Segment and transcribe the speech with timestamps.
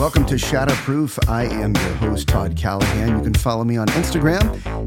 [0.00, 1.28] Welcome to Shatterproof.
[1.28, 3.18] I am your host, Todd Callahan.
[3.18, 4.40] You can follow me on Instagram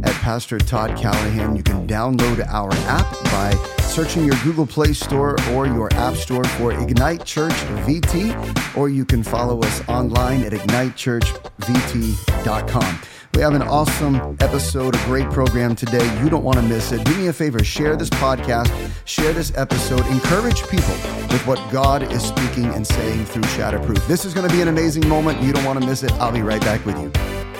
[0.04, 1.56] at Pastor Todd Callahan.
[1.56, 6.44] You can download our app by searching your Google Play Store or your App Store
[6.44, 7.54] for Ignite Church
[7.86, 13.13] VT, or you can follow us online at ignitechurchvt.com.
[13.36, 16.06] We have an awesome episode, a great program today.
[16.22, 17.04] You don't want to miss it.
[17.04, 18.72] Do me a favor, share this podcast,
[19.06, 20.94] share this episode, encourage people
[21.32, 24.06] with what God is speaking and saying through Shatterproof.
[24.08, 25.42] This is going to be an amazing moment.
[25.42, 26.12] You don't want to miss it.
[26.14, 27.53] I'll be right back with you.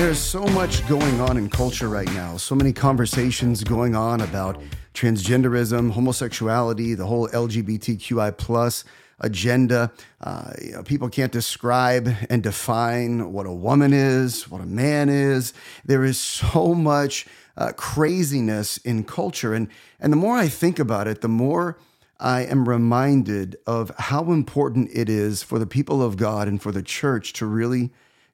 [0.00, 4.58] There's so much going on in culture right now, so many conversations going on about
[4.94, 8.82] transgenderism, homosexuality, the whole LGBTQI plus
[9.20, 9.92] agenda.
[10.22, 15.10] Uh, you know, people can't describe and define what a woman is, what a man
[15.10, 15.52] is.
[15.84, 17.26] There is so much
[17.58, 19.68] uh, craziness in culture, and
[20.00, 21.76] and the more I think about it, the more
[22.18, 26.72] I am reminded of how important it is for the people of God and for
[26.72, 27.90] the church to really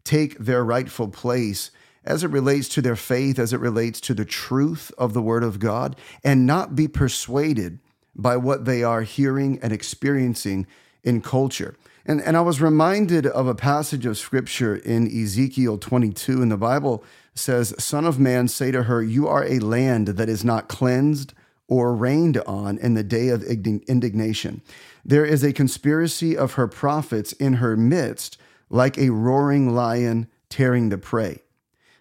[0.07, 1.71] take their rightful place
[2.05, 5.43] as it relates to their faith, as it relates to the truth of the Word
[5.43, 7.81] of God, and not be persuaded
[8.15, 10.67] by what they are hearing and experiencing
[11.03, 11.77] in culture.
[12.07, 16.57] And, and I was reminded of a passage of scripture in Ezekiel 22, and the
[16.57, 20.69] Bible says, Son of man, say to her, You are a land that is not
[20.69, 21.35] cleansed
[21.69, 24.63] or rained on in the day of indignation.
[25.05, 28.39] There is a conspiracy of her prophets in her midst,
[28.69, 31.43] like a roaring lion tearing the prey.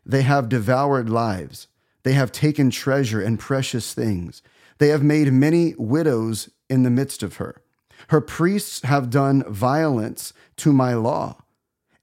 [0.06, 1.68] They have devoured lives.
[2.04, 4.42] They have taken treasure and precious things.
[4.78, 7.62] They have made many widows in the midst of her.
[8.10, 11.42] Her priests have done violence to my law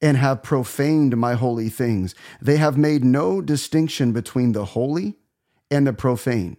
[0.00, 2.14] and have profaned my holy things.
[2.40, 5.18] They have made no distinction between the holy
[5.70, 6.56] and the profane.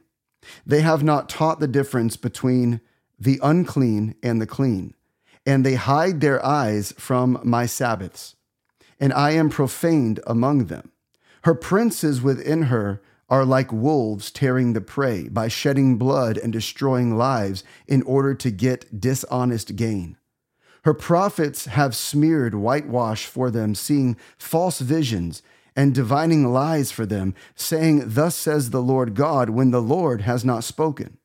[0.65, 2.79] They have not taught the difference between
[3.19, 4.93] the unclean and the clean,
[5.45, 8.35] and they hide their eyes from my Sabbaths,
[8.99, 10.91] and I am profaned among them.
[11.43, 17.17] Her princes within her are like wolves tearing the prey by shedding blood and destroying
[17.17, 20.17] lives in order to get dishonest gain.
[20.83, 25.41] Her prophets have smeared whitewash for them, seeing false visions
[25.75, 30.45] and divining lies for them, saying, Thus says the Lord God, when the Lord has
[30.45, 31.17] not spoken.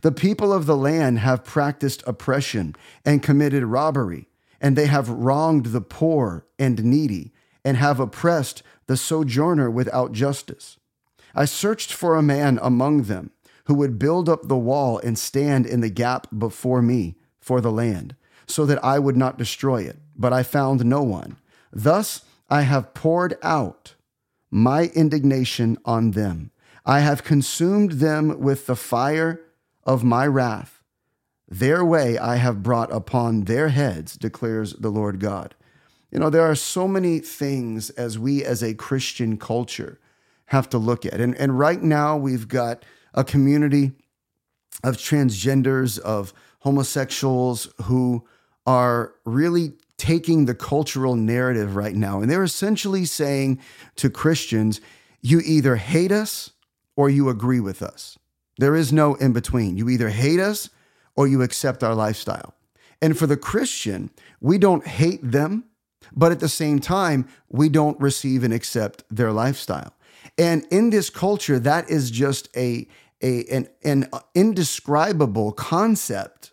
[0.00, 4.28] The people of the land have practiced oppression and committed robbery,
[4.60, 7.32] and they have wronged the poor and needy,
[7.64, 10.78] and have oppressed the sojourner without justice.
[11.34, 13.30] I searched for a man among them
[13.66, 17.72] who would build up the wall and stand in the gap before me for the
[17.72, 18.16] land,
[18.46, 21.36] so that I would not destroy it, but I found no one.
[21.72, 23.94] Thus I have poured out
[24.50, 26.50] my indignation on them.
[26.84, 29.40] I have consumed them with the fire
[29.84, 30.82] of my wrath.
[31.48, 35.54] Their way I have brought upon their heads, declares the Lord God.
[36.10, 39.98] You know, there are so many things as we as a Christian culture
[40.46, 41.20] have to look at.
[41.20, 42.84] And, and right now, we've got
[43.14, 43.92] a community
[44.84, 48.26] of transgenders, of homosexuals who
[48.66, 52.20] are really taking the cultural narrative right now.
[52.20, 53.60] And they're essentially saying
[53.96, 54.80] to Christians,
[55.20, 56.50] you either hate us
[56.96, 58.18] or you agree with us.
[58.62, 59.76] There is no in between.
[59.76, 60.70] You either hate us
[61.16, 62.54] or you accept our lifestyle.
[63.02, 65.64] And for the Christian, we don't hate them
[66.14, 69.94] but at the same time, we don't receive and accept their lifestyle.
[70.38, 72.86] And in this culture, that is just a,
[73.22, 76.52] a an, an indescribable concept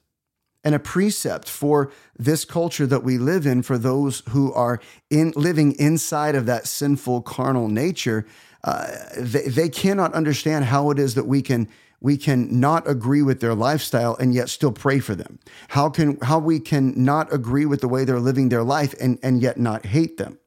[0.63, 5.31] and a precept for this culture that we live in for those who are in
[5.35, 8.25] living inside of that sinful carnal nature
[8.65, 8.87] uh,
[9.17, 11.65] they, they cannot understand how it is that we can
[12.01, 15.39] we can not agree with their lifestyle and yet still pray for them?
[15.69, 19.19] How can how we can not agree with the way they're living their life and,
[19.21, 20.39] and yet not hate them?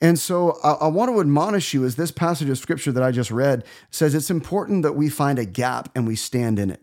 [0.00, 3.10] And so I, I want to admonish you as this passage of scripture that I
[3.10, 6.80] just read says it's important that we find a gap and we stand in it.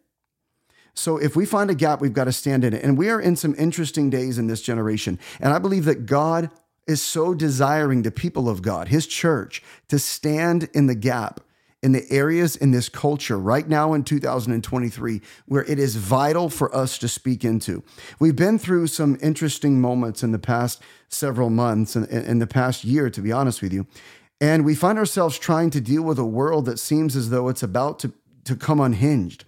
[0.94, 2.84] So if we find a gap, we've got to stand in it.
[2.84, 5.20] And we are in some interesting days in this generation.
[5.40, 6.50] And I believe that God
[6.88, 11.42] is so desiring the people of God, his church, to stand in the gap
[11.84, 16.76] in the areas in this culture right now in 2023 where it is vital for
[16.76, 17.84] us to speak into.
[18.20, 22.48] We've been through some interesting moments in the past several months and in, in the
[22.48, 23.86] past year, to be honest with you.
[24.42, 27.64] And we find ourselves trying to deal with a world that seems as though it's
[27.64, 28.14] about to,
[28.46, 29.46] to come unhinged.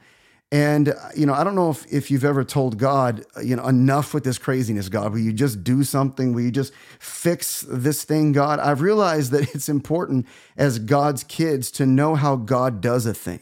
[0.51, 4.15] And, you know, I don't know if, if you've ever told God, you know, enough
[4.15, 5.11] with this craziness, God.
[5.11, 6.33] Will you just do something?
[6.33, 8.59] Will you just fix this thing, God?
[8.59, 10.25] I've realized that it's important
[10.57, 13.41] as God's kids to know how God does a thing.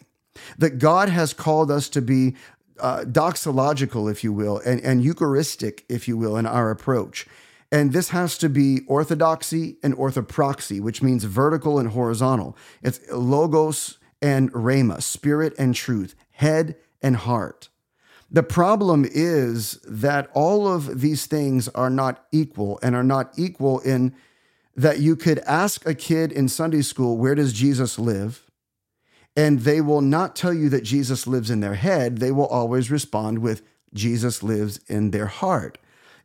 [0.57, 2.35] that God has called us to be
[2.79, 7.25] uh, doxological, if you will, and, and Eucharistic, if you will, in our approach.
[7.71, 12.55] And this has to be orthodoxy and orthopraxy, which means vertical and horizontal.
[12.81, 17.69] It's logos and rhema, spirit and truth, head and heart.
[18.29, 23.79] The problem is that all of these things are not equal and are not equal
[23.79, 24.13] in
[24.75, 28.43] that you could ask a kid in Sunday school, Where does Jesus live?
[29.35, 32.17] And they will not tell you that Jesus lives in their head.
[32.17, 33.61] They will always respond with,
[33.93, 35.77] Jesus lives in their heart.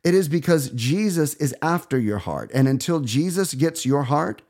[0.03, 2.51] It is because Jesus is after your heart.
[2.53, 4.41] And until Jesus gets your heart,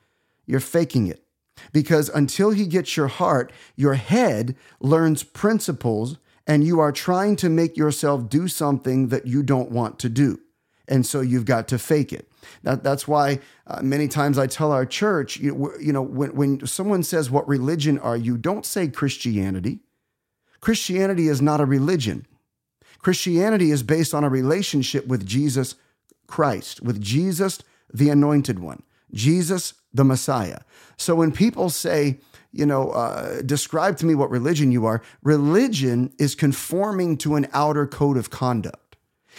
[0.45, 1.22] you're faking it.
[1.71, 7.49] Because until he gets your heart, your head learns principles and you are trying to
[7.49, 10.39] make yourself do something that you don't want to do.
[10.87, 12.29] And so you've got to fake it.
[12.63, 16.65] That, that's why uh, many times I tell our church, you, you know, when, when
[16.67, 18.37] someone says, What religion are you?
[18.37, 19.79] Don't say Christianity.
[20.59, 22.25] Christianity is not a religion.
[22.99, 25.75] Christianity is based on a relationship with Jesus
[26.27, 27.59] Christ, with Jesus,
[27.93, 28.83] the anointed one,
[29.13, 30.59] Jesus, the Messiah.
[30.97, 32.19] So when people say,
[32.51, 37.47] you know, uh, describe to me what religion you are, religion is conforming to an
[37.53, 38.95] outer code of conduct.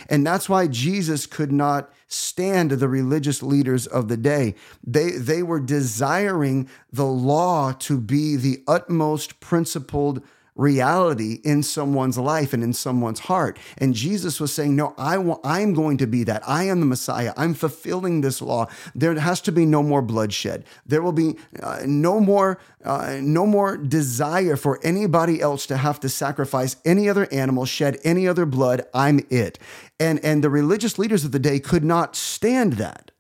[0.09, 4.55] And that's why Jesus could not stand the religious leaders of the day.
[4.85, 10.23] They, they were desiring the law to be the utmost principled
[10.57, 13.59] reality in someone's life and in someone's heart.
[13.79, 16.43] And Jesus was saying, No, I want, I'm going to be that.
[16.49, 17.33] I am the Messiah.
[17.37, 18.67] I'm fulfilling this law.
[18.95, 20.65] There has to be no more bloodshed.
[20.87, 26.01] There will be uh, no more, uh, no more desire for anybody else to have
[26.01, 28.87] to sacrifice any other animal, shed any other blood.
[28.95, 29.59] I'm it.
[29.99, 33.11] And, and the religious leaders of the day could not stand that.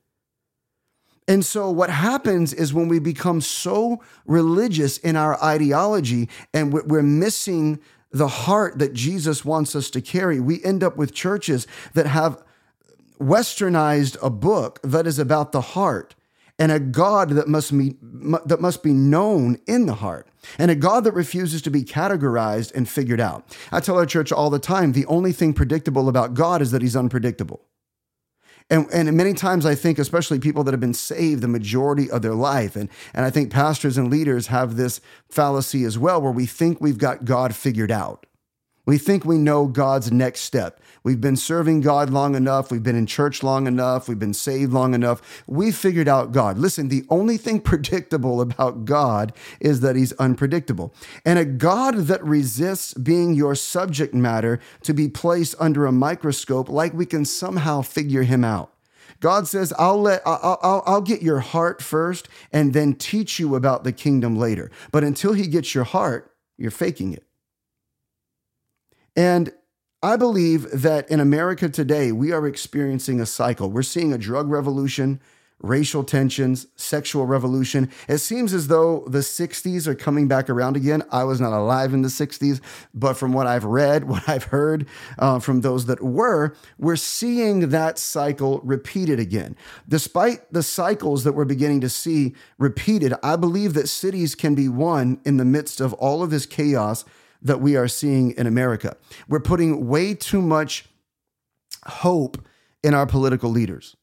[1.27, 7.03] And so, what happens is when we become so religious in our ideology and we're
[7.03, 7.81] missing
[8.11, 12.43] the heart that Jesus wants us to carry, we end up with churches that have
[13.19, 16.15] westernized a book that is about the heart
[16.59, 20.29] and a God that must be, that must be known in the heart,
[20.59, 23.57] and a God that refuses to be categorized and figured out.
[23.73, 26.83] I tell our church all the time the only thing predictable about God is that
[26.83, 27.63] he's unpredictable.
[28.71, 32.23] And, and many times I think, especially people that have been saved the majority of
[32.23, 36.33] their life, and, and I think pastors and leaders have this fallacy as well, where
[36.33, 38.27] we think we've got God figured out.
[38.87, 40.81] We think we know God's next step.
[41.05, 42.71] We've been serving God long enough.
[42.71, 44.09] We've been in church long enough.
[44.09, 45.45] We've been saved long enough.
[45.47, 46.57] We figured out God.
[46.57, 50.95] Listen, the only thing predictable about God is that he's unpredictable.
[51.25, 56.71] And a God that resists being your subject matter to be placed under a microscope
[56.71, 58.71] like we can somehow figure him out.
[59.21, 63.55] God says, I'll let I'll, I'll, I'll, get your heart first and then teach you
[63.55, 64.71] about the kingdom later.
[64.91, 67.25] But until he gets your heart, you're faking it.
[69.17, 69.53] And
[70.05, 73.71] I believe that in America today, we are experiencing a cycle.
[73.71, 75.19] We're seeing a drug revolution,
[75.61, 77.91] racial tensions, sexual revolution.
[78.07, 81.05] It seems as though the 60s are coming back around again.
[81.11, 82.61] I was not alive in the 60s,
[82.93, 84.87] but from what I've read, what I've heard
[85.19, 89.57] uh, from those that were, we're seeing that cycle repeated again.
[89.89, 94.69] Despite the cycles that we're beginning to see repeated, I believe that cities can be
[94.69, 97.07] won in the midst of all of this chaos
[97.45, 98.97] that we are seeing in America.
[99.29, 100.87] We're putting way too much
[101.87, 102.39] hope
[102.83, 103.97] in our political leaders.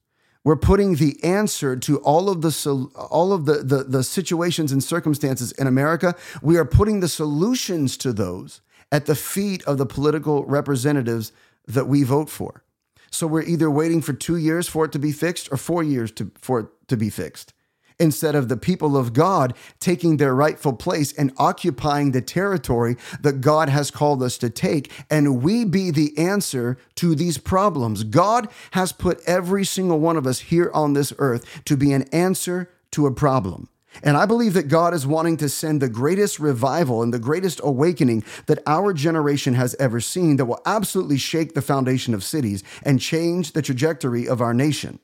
[0.44, 4.84] We're putting the answer to all of the all of the, the, the situations and
[4.84, 6.16] circumstances in America.
[6.42, 11.32] We are putting the solutions to those at the feet of the political representatives
[11.68, 12.64] that we vote for.
[13.12, 16.12] So we're either waiting for two years for it to be fixed or four years
[16.14, 17.54] to, for it to be fixed
[18.02, 23.42] instead of the people of God taking their rightful place and occupying the territory that
[23.42, 24.92] God has called us to take.
[25.10, 28.04] And we be the answer to these problems.
[28.04, 32.04] God has put every single one of us here on this earth to be an
[32.12, 33.70] answer to a problem.
[34.04, 37.60] And I believe that God is wanting to send the greatest revival and the greatest
[37.64, 42.64] awakening that our generation has ever seen that will absolutely shake the foundation of cities
[42.84, 45.00] and change the trajectory of our nation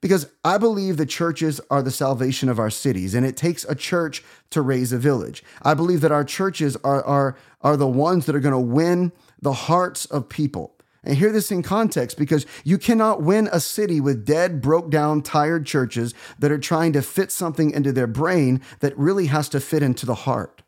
[0.00, 3.74] because I believe the churches are the salvation of our cities, and it takes a
[3.74, 5.42] church to raise a village.
[5.62, 9.12] I believe that our churches are, are, are the ones that are going to win
[9.40, 10.74] the hearts of people.
[11.04, 15.22] And hear this in context because you cannot win a city with dead, broke down,
[15.22, 19.60] tired churches that are trying to fit something into their brain that really has to
[19.60, 20.62] fit into the heart.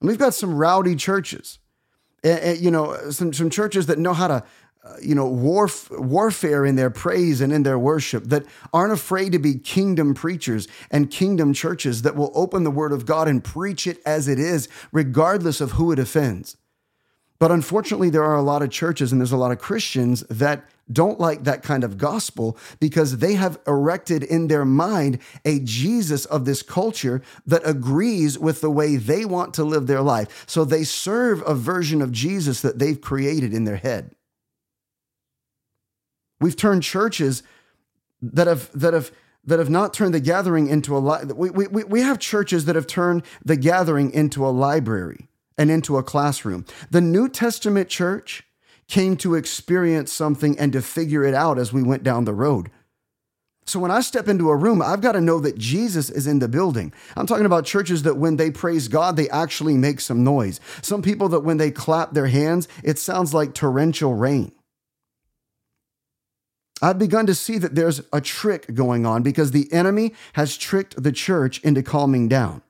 [0.00, 1.58] And we've got some rowdy churches,
[2.24, 4.44] and, and, you know, some, some churches that know how to
[4.84, 9.30] uh, you know, warf- warfare in their praise and in their worship, that aren't afraid
[9.30, 13.44] to be kingdom preachers and kingdom churches that will open the word of God and
[13.44, 16.56] preach it as it is, regardless of who it offends.
[17.38, 20.64] But unfortunately, there are a lot of churches and there's a lot of Christians that
[20.92, 26.24] don't like that kind of gospel because they have erected in their mind a Jesus
[26.24, 30.44] of this culture that agrees with the way they want to live their life.
[30.46, 34.14] So they serve a version of Jesus that they've created in their head.
[36.42, 37.42] We've turned churches
[38.20, 39.12] that have that have
[39.44, 42.76] that have not turned the gathering into a li- we, we, we have churches that
[42.76, 46.64] have turned the gathering into a library and into a classroom.
[46.90, 48.44] The New Testament church
[48.88, 52.70] came to experience something and to figure it out as we went down the road.
[53.64, 56.40] So when I step into a room, I've got to know that Jesus is in
[56.40, 56.92] the building.
[57.16, 60.60] I'm talking about churches that when they praise God, they actually make some noise.
[60.82, 64.52] Some people that when they clap their hands, it sounds like torrential rain.
[66.82, 71.00] I've begun to see that there's a trick going on because the enemy has tricked
[71.00, 72.60] the church into calming down.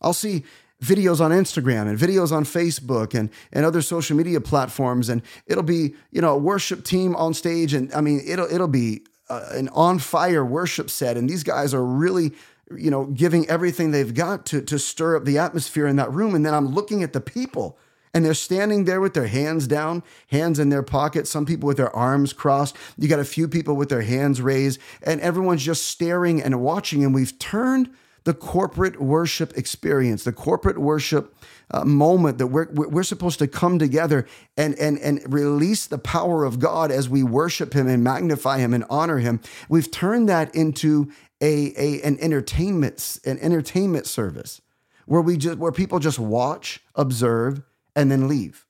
[0.00, 0.44] I'll see
[0.80, 5.64] videos on Instagram and videos on Facebook and, and other social media platforms, and it'll
[5.64, 7.74] be, you know, a worship team on stage.
[7.74, 11.16] And I mean, it'll, it'll be uh, an on fire worship set.
[11.16, 12.32] And these guys are really,
[12.74, 16.34] you know, giving everything they've got to, to stir up the atmosphere in that room.
[16.34, 17.76] And then I'm looking at the people
[18.12, 21.76] and they're standing there with their hands down, hands in their pockets, some people with
[21.76, 22.76] their arms crossed.
[22.98, 27.04] You got a few people with their hands raised, and everyone's just staring and watching.
[27.04, 27.90] And we've turned
[28.24, 31.34] the corporate worship experience, the corporate worship
[31.70, 34.26] uh, moment that we're, we're supposed to come together
[34.56, 38.74] and, and, and release the power of God as we worship Him and magnify Him
[38.74, 39.40] and honor Him.
[39.68, 44.60] We've turned that into a, a an entertainment an entertainment service
[45.06, 47.62] where we just where people just watch, observe,
[47.94, 48.66] and then leave.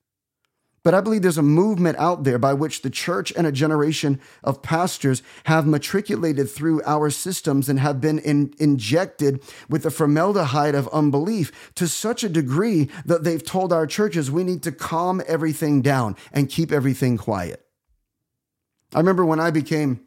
[0.82, 4.18] But I believe there's a movement out there by which the church and a generation
[4.42, 10.74] of pastors have matriculated through our systems and have been in, injected with the formaldehyde
[10.74, 15.20] of unbelief to such a degree that they've told our churches we need to calm
[15.26, 17.66] everything down and keep everything quiet.
[18.94, 20.00] I remember when I became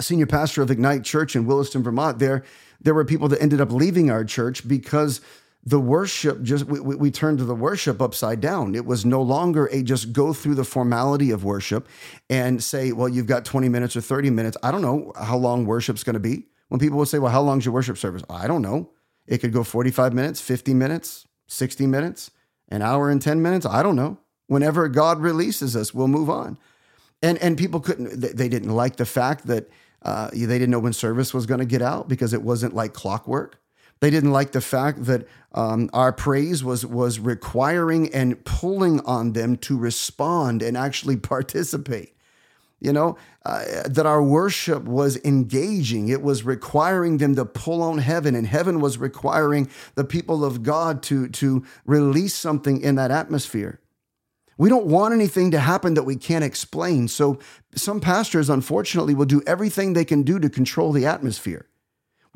[0.00, 2.44] senior pastor of Ignite Church in Williston, Vermont, there,
[2.80, 5.22] there were people that ended up leaving our church because
[5.66, 8.76] the worship just we, we turned to the worship upside down.
[8.76, 11.88] It was no longer a just go through the formality of worship
[12.30, 14.56] and say well you've got 20 minutes or 30 minutes.
[14.62, 16.44] I don't know how long worship's going to be.
[16.68, 18.22] When people would say well how long's your worship service?
[18.30, 18.92] I don't know.
[19.26, 22.30] It could go 45 minutes 50 minutes 60 minutes
[22.68, 23.66] an hour and 10 minutes.
[23.66, 24.18] I don't know.
[24.46, 26.58] Whenever god releases us we'll move on.
[27.22, 29.68] And and people couldn't they didn't like the fact that
[30.02, 32.92] uh, they didn't know when service was going to get out because it wasn't like
[32.92, 33.58] clockwork
[34.00, 39.32] they didn't like the fact that um, our praise was was requiring and pulling on
[39.32, 42.12] them to respond and actually participate.
[42.78, 46.10] You know, uh, that our worship was engaging.
[46.10, 50.62] It was requiring them to pull on heaven, and heaven was requiring the people of
[50.62, 53.80] God to, to release something in that atmosphere.
[54.58, 57.08] We don't want anything to happen that we can't explain.
[57.08, 57.38] So,
[57.74, 61.66] some pastors, unfortunately, will do everything they can do to control the atmosphere.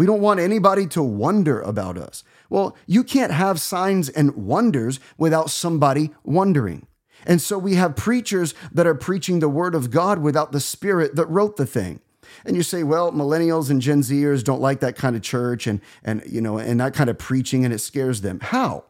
[0.01, 2.25] We don't want anybody to wonder about us.
[2.49, 6.87] Well, you can't have signs and wonders without somebody wondering.
[7.27, 11.17] And so we have preachers that are preaching the word of God without the spirit
[11.17, 12.01] that wrote the thing.
[12.47, 15.83] And you say, well, millennials and Gen Zers don't like that kind of church and
[16.03, 18.41] and you know and that kind of preaching and it scares them.
[18.41, 18.85] How?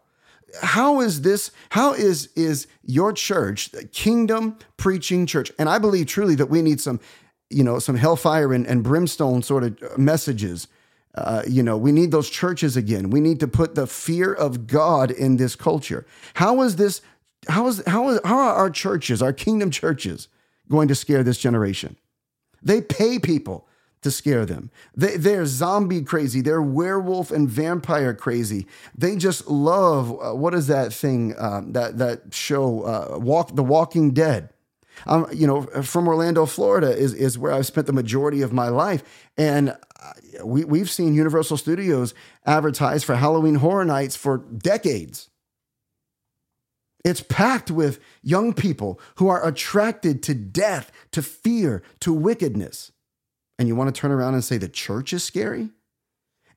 [0.62, 1.50] How is this?
[1.70, 5.50] How is is your church, the kingdom preaching church?
[5.58, 7.00] And I believe truly that we need some,
[7.48, 10.68] you know, some hellfire and, and brimstone sort of messages
[11.14, 13.10] uh, you know, we need those churches again.
[13.10, 16.06] We need to put the fear of God in this culture.
[16.34, 17.02] How is this?
[17.48, 20.28] How is how is how are our churches, our kingdom churches,
[20.68, 21.96] going to scare this generation?
[22.62, 23.66] They pay people
[24.02, 24.70] to scare them.
[24.96, 26.40] They, they're zombie crazy.
[26.40, 28.66] They're werewolf and vampire crazy.
[28.96, 33.64] They just love uh, what is that thing uh, that that show uh, Walk the
[33.64, 34.49] Walking Dead.
[35.06, 38.68] Um, you know, from Orlando, Florida is is where I've spent the majority of my
[38.68, 39.02] life,
[39.36, 39.76] and
[40.44, 42.14] we, we've seen Universal Studios
[42.46, 45.28] advertise for Halloween Horror Nights for decades.
[47.04, 52.92] It's packed with young people who are attracted to death, to fear, to wickedness.
[53.58, 55.70] And you want to turn around and say the church is scary?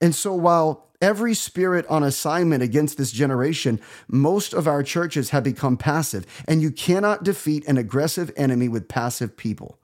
[0.02, 5.44] And so while every spirit on assignment against this generation, most of our churches have
[5.44, 6.26] become passive.
[6.48, 9.80] And you cannot defeat an aggressive enemy with passive people.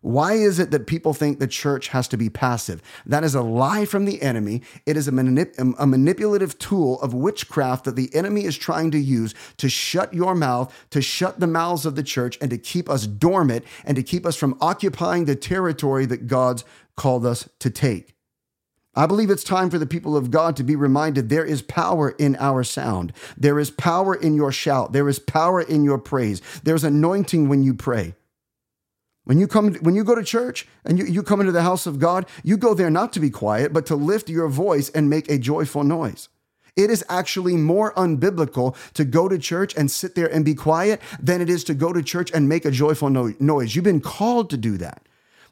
[0.00, 2.80] Why is it that people think the church has to be passive?
[3.04, 4.62] That is a lie from the enemy.
[4.86, 8.98] It is a, manip- a, manipulative tool of witchcraft that the enemy is trying to
[8.98, 12.88] use to shut your mouth, to shut the mouths of the church, and to keep
[12.88, 16.64] us dormant and to keep us from occupying the territory that God's
[16.96, 18.15] called us to take.
[18.96, 22.10] I believe it's time for the people of God to be reminded there is power
[22.10, 23.12] in our sound.
[23.36, 24.92] There is power in your shout.
[24.92, 26.40] There is power in your praise.
[26.62, 28.14] There's anointing when you pray.
[29.24, 31.86] When you come, when you go to church and you, you come into the house
[31.86, 35.10] of God, you go there not to be quiet, but to lift your voice and
[35.10, 36.28] make a joyful noise.
[36.76, 41.02] It is actually more unbiblical to go to church and sit there and be quiet
[41.20, 43.74] than it is to go to church and make a joyful no- noise.
[43.74, 45.02] You've been called to do that.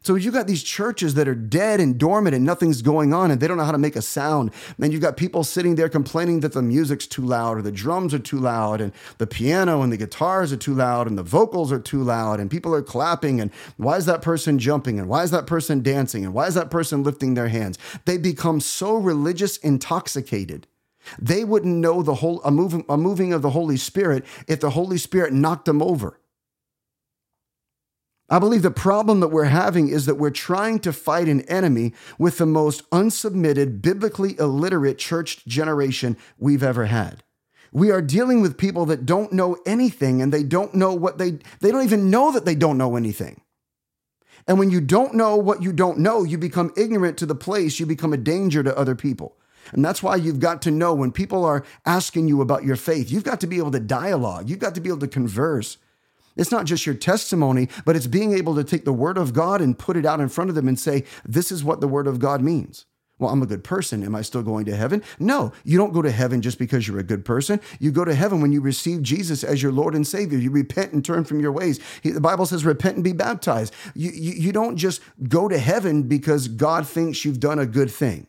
[0.04, 3.40] So you got these churches that are dead and dormant and nothing's going on and
[3.40, 4.52] they don't know how to make a sound.
[4.78, 8.12] And you've got people sitting there complaining that the music's too loud or the drums
[8.12, 11.72] are too loud and the piano and the guitars are too loud and the vocals
[11.72, 15.22] are too loud and people are clapping and why is that person jumping and why
[15.22, 17.78] is that person dancing and why is that person lifting their hands?
[18.04, 20.66] They become so religious intoxicated.
[21.18, 24.70] They wouldn't know the whole a moving, a moving of the Holy Spirit if the
[24.70, 26.20] Holy Spirit knocked them over.
[28.30, 31.92] I believe the problem that we're having is that we're trying to fight an enemy
[32.18, 37.22] with the most unsubmitted, biblically illiterate church generation we've ever had.
[37.70, 41.38] We are dealing with people that don't know anything and they don't know what they
[41.60, 43.42] they don't even know that they don't know anything.
[44.46, 47.80] And when you don't know what you don't know, you become ignorant to the place,
[47.80, 49.36] you become a danger to other people.
[49.72, 53.10] And that's why you've got to know when people are asking you about your faith,
[53.10, 55.78] you've got to be able to dialogue, you've got to be able to converse.
[56.36, 59.60] It's not just your testimony, but it's being able to take the word of God
[59.60, 62.06] and put it out in front of them and say, This is what the word
[62.06, 62.86] of God means.
[63.18, 64.02] Well, I'm a good person.
[64.02, 65.02] Am I still going to heaven?
[65.20, 67.60] No, you don't go to heaven just because you're a good person.
[67.78, 70.36] You go to heaven when you receive Jesus as your Lord and Savior.
[70.36, 71.78] You repent and turn from your ways.
[72.02, 73.72] The Bible says, repent and be baptized.
[73.94, 77.90] You, you, you don't just go to heaven because God thinks you've done a good
[77.90, 78.26] thing.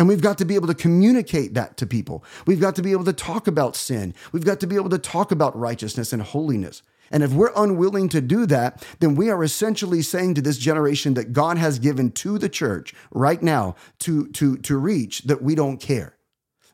[0.00, 2.24] And we've got to be able to communicate that to people.
[2.46, 4.14] We've got to be able to talk about sin.
[4.32, 6.82] We've got to be able to talk about righteousness and holiness.
[7.10, 11.12] And if we're unwilling to do that, then we are essentially saying to this generation
[11.14, 15.54] that God has given to the church right now to, to, to reach that we
[15.54, 16.16] don't care.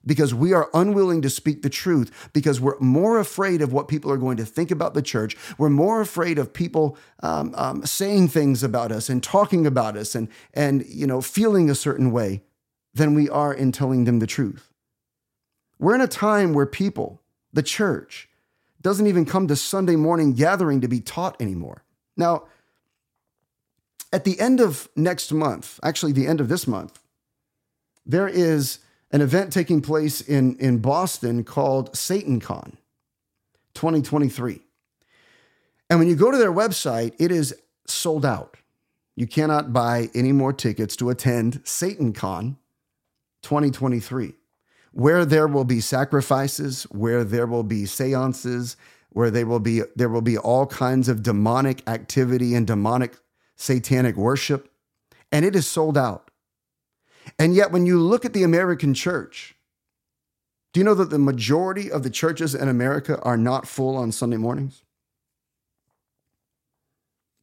[0.04, 4.12] Because we are unwilling to speak the truth, because we're more afraid of what people
[4.12, 5.36] are going to think about the church.
[5.58, 10.14] We're more afraid of people um, um, saying things about us and talking about us
[10.14, 12.42] and, and you know, feeling a certain way
[12.96, 14.72] than we are in telling them the truth.
[15.78, 17.20] We're in a time where people,
[17.52, 18.28] the church,
[18.80, 21.84] doesn't even come to Sunday morning gathering to be taught anymore.
[22.16, 22.44] Now,
[24.12, 26.98] at the end of next month, actually, the end of this month,
[28.06, 28.78] there is
[29.10, 32.76] an event taking place in, in Boston called SatanCon
[33.74, 34.60] 2023.
[35.90, 37.54] And when you go to their website, it is
[37.86, 38.56] sold out.
[39.16, 42.56] You cannot buy any more tickets to attend SatanCon
[43.46, 44.34] 2023,
[44.90, 48.76] where there will be sacrifices, where there will be seances,
[49.10, 53.16] where they will be there will be all kinds of demonic activity and demonic
[53.54, 54.68] satanic worship,
[55.30, 56.32] and it is sold out.
[57.38, 59.54] And yet when you look at the American church,
[60.72, 64.10] do you know that the majority of the churches in America are not full on
[64.10, 64.82] Sunday mornings?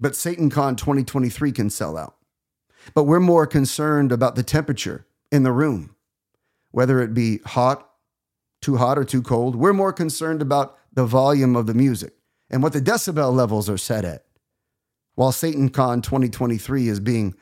[0.01, 2.17] But SatanCon 2023 can sell out.
[2.93, 5.95] But we're more concerned about the temperature in the room,
[6.69, 7.89] whether it be hot,
[8.61, 9.55] too hot, or too cold.
[9.55, 12.13] We're more concerned about the volume of the music
[12.51, 14.25] and what the decibel levels are set at.
[15.15, 17.33] While SatanCon 2023 is being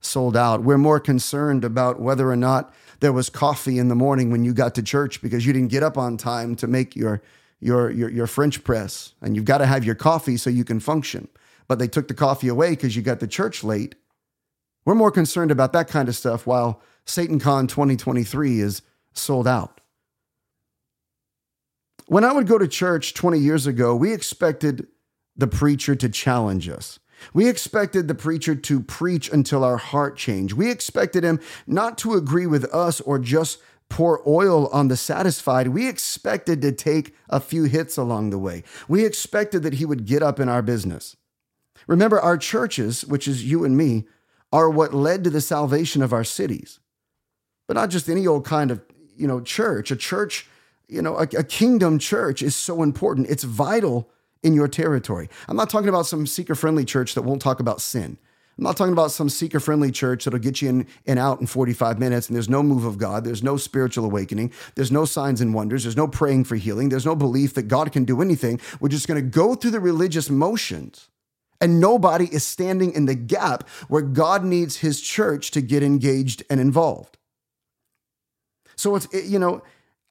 [0.00, 4.30] sold out, we're more concerned about whether or not there was coffee in the morning
[4.30, 7.20] when you got to church because you didn't get up on time to make your
[7.60, 10.80] your your, your French press, and you've got to have your coffee so you can
[10.80, 11.28] function.
[11.68, 13.96] But they took the coffee away because you got to church late.
[14.86, 19.80] We're more concerned about that kind of stuff while SatanCon 2023 is sold out.
[22.06, 24.86] When I would go to church 20 years ago, we expected
[25.36, 26.98] the preacher to challenge us.
[27.32, 30.54] We expected the preacher to preach until our heart changed.
[30.54, 35.68] We expected him not to agree with us or just pour oil on the satisfied.
[35.68, 38.64] We expected to take a few hits along the way.
[38.88, 41.16] We expected that he would get up in our business.
[41.86, 44.04] Remember, our churches, which is you and me,
[44.52, 46.80] are what led to the salvation of our cities
[47.66, 48.82] but not just any old kind of,
[49.16, 49.90] you know, church.
[49.90, 50.46] A church,
[50.88, 53.28] you know, a, a kingdom church is so important.
[53.28, 54.10] It's vital
[54.42, 55.28] in your territory.
[55.48, 58.18] I'm not talking about some seeker friendly church that won't talk about sin.
[58.56, 61.46] I'm not talking about some seeker friendly church that'll get you in and out in
[61.46, 63.24] 45 minutes and there's no move of God.
[63.24, 64.52] There's no spiritual awakening.
[64.76, 65.82] There's no signs and wonders.
[65.82, 66.88] There's no praying for healing.
[66.88, 68.60] There's no belief that God can do anything.
[68.80, 71.08] We're just going to go through the religious motions
[71.60, 76.44] And nobody is standing in the gap where God needs his church to get engaged
[76.50, 77.16] and involved.
[78.76, 79.62] So it's, you know,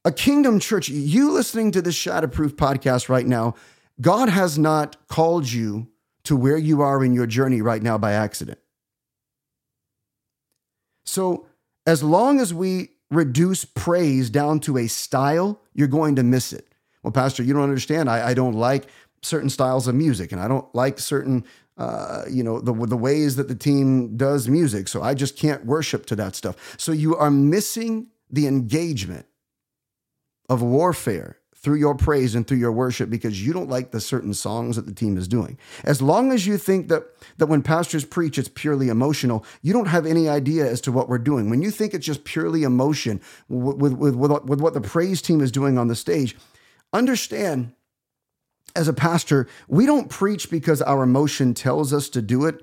[0.05, 3.55] a kingdom church, you listening to this Shatterproof podcast right now,
[4.01, 5.87] God has not called you
[6.23, 8.59] to where you are in your journey right now by accident.
[11.05, 11.45] So
[11.85, 16.67] as long as we reduce praise down to a style, you're going to miss it.
[17.03, 18.09] Well, Pastor, you don't understand.
[18.09, 18.85] I, I don't like
[19.21, 21.43] certain styles of music, and I don't like certain,
[21.77, 24.87] uh, you know, the the ways that the team does music.
[24.87, 26.75] So I just can't worship to that stuff.
[26.77, 29.27] So you are missing the engagement
[30.49, 34.33] of warfare through your praise and through your worship because you don't like the certain
[34.33, 35.57] songs that the team is doing.
[35.85, 37.05] As long as you think that
[37.37, 41.07] that when pastors preach it's purely emotional, you don't have any idea as to what
[41.07, 41.49] we're doing.
[41.49, 45.39] When you think it's just purely emotion with with with, with what the praise team
[45.39, 46.35] is doing on the stage,
[46.91, 47.73] understand
[48.75, 52.61] as a pastor, we don't preach because our emotion tells us to do it.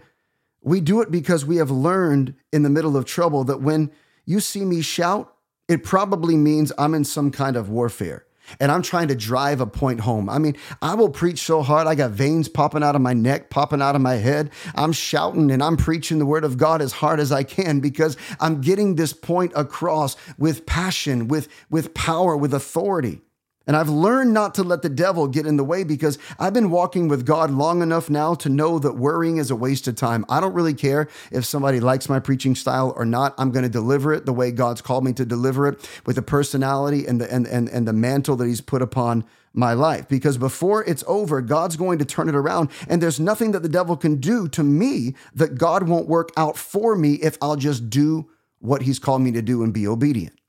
[0.63, 3.91] We do it because we have learned in the middle of trouble that when
[4.27, 5.35] you see me shout,
[5.71, 8.27] it probably means I'm in some kind of warfare
[8.59, 10.29] and I'm trying to drive a point home.
[10.29, 11.87] I mean, I will preach so hard.
[11.87, 14.51] I got veins popping out of my neck, popping out of my head.
[14.75, 18.17] I'm shouting and I'm preaching the word of God as hard as I can because
[18.41, 23.21] I'm getting this point across with passion, with, with power, with authority.
[23.67, 26.71] And I've learned not to let the devil get in the way because I've been
[26.71, 30.25] walking with God long enough now to know that worrying is a waste of time.
[30.29, 33.35] I don't really care if somebody likes my preaching style or not.
[33.39, 36.23] I'm going to deliver it the way God's called me to deliver it with the
[36.23, 40.39] personality and the and, and, and the mantle that he's put upon my life because
[40.39, 42.71] before it's over, God's going to turn it around.
[42.89, 46.57] And there's nothing that the devil can do to me that God won't work out
[46.57, 48.29] for me if I'll just do
[48.61, 50.40] what he's called me to do and be obedient.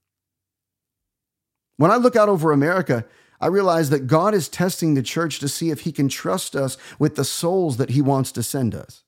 [1.81, 3.05] When I look out over America,
[3.39, 6.77] I realize that God is testing the church to see if he can trust us
[6.99, 9.01] with the souls that he wants to send us.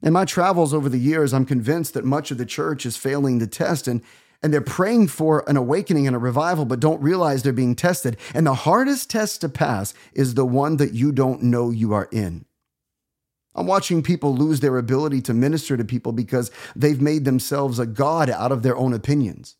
[0.00, 3.40] In my travels over the years, I'm convinced that much of the church is failing
[3.40, 4.00] the test and,
[4.44, 8.16] and they're praying for an awakening and a revival, but don't realize they're being tested.
[8.32, 12.08] And the hardest test to pass is the one that you don't know you are
[12.12, 12.44] in.
[13.56, 17.86] I'm watching people lose their ability to minister to people because they've made themselves a
[17.86, 19.56] God out of their own opinions.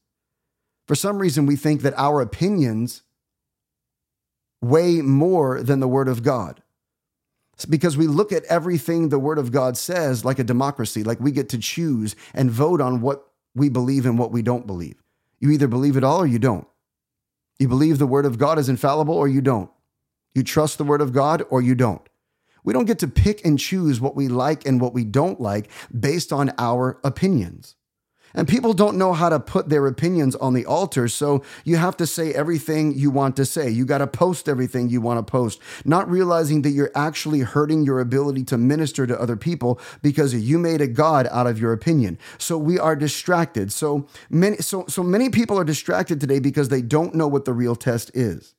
[0.90, 3.04] For some reason, we think that our opinions
[4.60, 6.64] weigh more than the Word of God.
[7.52, 11.20] It's because we look at everything the Word of God says like a democracy, like
[11.20, 13.24] we get to choose and vote on what
[13.54, 15.00] we believe and what we don't believe.
[15.38, 16.66] You either believe it all or you don't.
[17.60, 19.70] You believe the Word of God is infallible or you don't.
[20.34, 22.02] You trust the Word of God or you don't.
[22.64, 25.70] We don't get to pick and choose what we like and what we don't like
[25.96, 27.76] based on our opinions.
[28.34, 31.08] And people don't know how to put their opinions on the altar.
[31.08, 33.68] So you have to say everything you want to say.
[33.70, 37.84] You got to post everything you want to post, not realizing that you're actually hurting
[37.84, 41.72] your ability to minister to other people because you made a God out of your
[41.72, 42.18] opinion.
[42.38, 43.72] So we are distracted.
[43.72, 47.52] So many, so, so many people are distracted today because they don't know what the
[47.52, 48.54] real test is.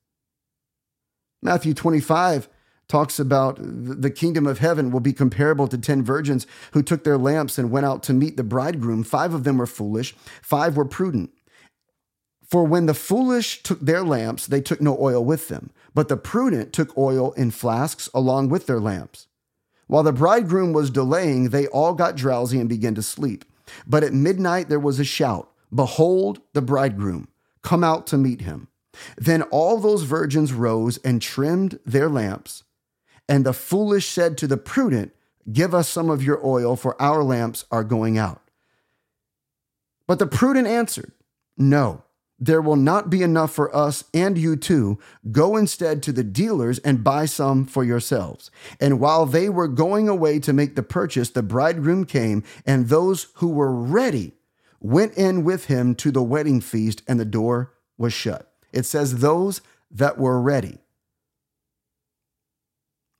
[1.41, 2.49] Matthew 25
[2.91, 7.17] talks about the kingdom of heaven will be comparable to 10 virgins who took their
[7.17, 9.03] lamps and went out to meet the bridegroom.
[9.03, 11.31] Five of them were foolish, five were prudent.
[12.45, 16.17] For when the foolish took their lamps, they took no oil with them, but the
[16.17, 19.27] prudent took oil in flasks along with their lamps.
[19.87, 23.45] While the bridegroom was delaying, they all got drowsy and began to sleep.
[23.87, 27.29] But at midnight there was a shout Behold, the bridegroom,
[27.61, 28.67] come out to meet him.
[29.15, 32.65] Then all those virgins rose and trimmed their lamps.
[33.27, 35.13] And the foolish said to the prudent,
[35.51, 38.41] Give us some of your oil, for our lamps are going out.
[40.07, 41.11] But the prudent answered,
[41.57, 42.03] No,
[42.41, 44.99] there will not be enough for us and you too.
[45.31, 48.49] Go instead to the dealers and buy some for yourselves.
[48.79, 53.27] And while they were going away to make the purchase, the bridegroom came, and those
[53.35, 54.33] who were ready
[54.79, 58.51] went in with him to the wedding feast, and the door was shut.
[58.73, 60.79] It says, Those that were ready.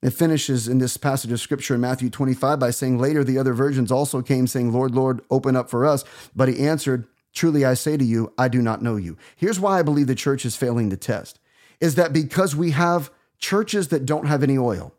[0.01, 3.53] It finishes in this passage of scripture in Matthew 25 by saying, Later the other
[3.53, 6.03] virgins also came, saying, Lord, Lord, open up for us.
[6.35, 9.17] But he answered, Truly I say to you, I do not know you.
[9.35, 11.39] Here's why I believe the church is failing the test
[11.79, 14.93] is that because we have churches that don't have any oil.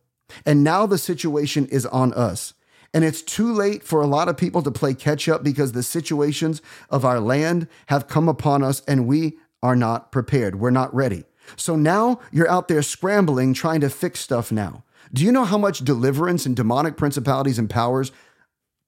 [0.44, 2.54] And now the situation is on us.
[2.94, 5.82] And it's too late for a lot of people to play catch up because the
[5.82, 6.60] situations
[6.90, 10.60] of our land have come upon us and we are not prepared.
[10.60, 11.24] We're not ready.
[11.56, 14.84] So now you're out there scrambling, trying to fix stuff now.
[15.14, 18.12] Do you know how much deliverance and demonic principalities and powers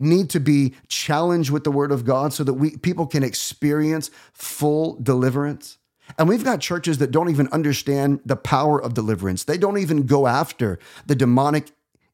[0.00, 4.10] need to be challenged with the word of God so that we people can experience
[4.32, 5.78] full deliverance?
[6.18, 9.44] And we've got churches that don't even understand the power of deliverance.
[9.44, 11.70] They don't even go after the demonic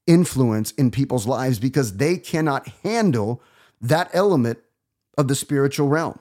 [0.07, 3.43] influence in people's lives because they cannot handle
[3.81, 4.59] that element
[5.19, 6.19] of the spiritual realm.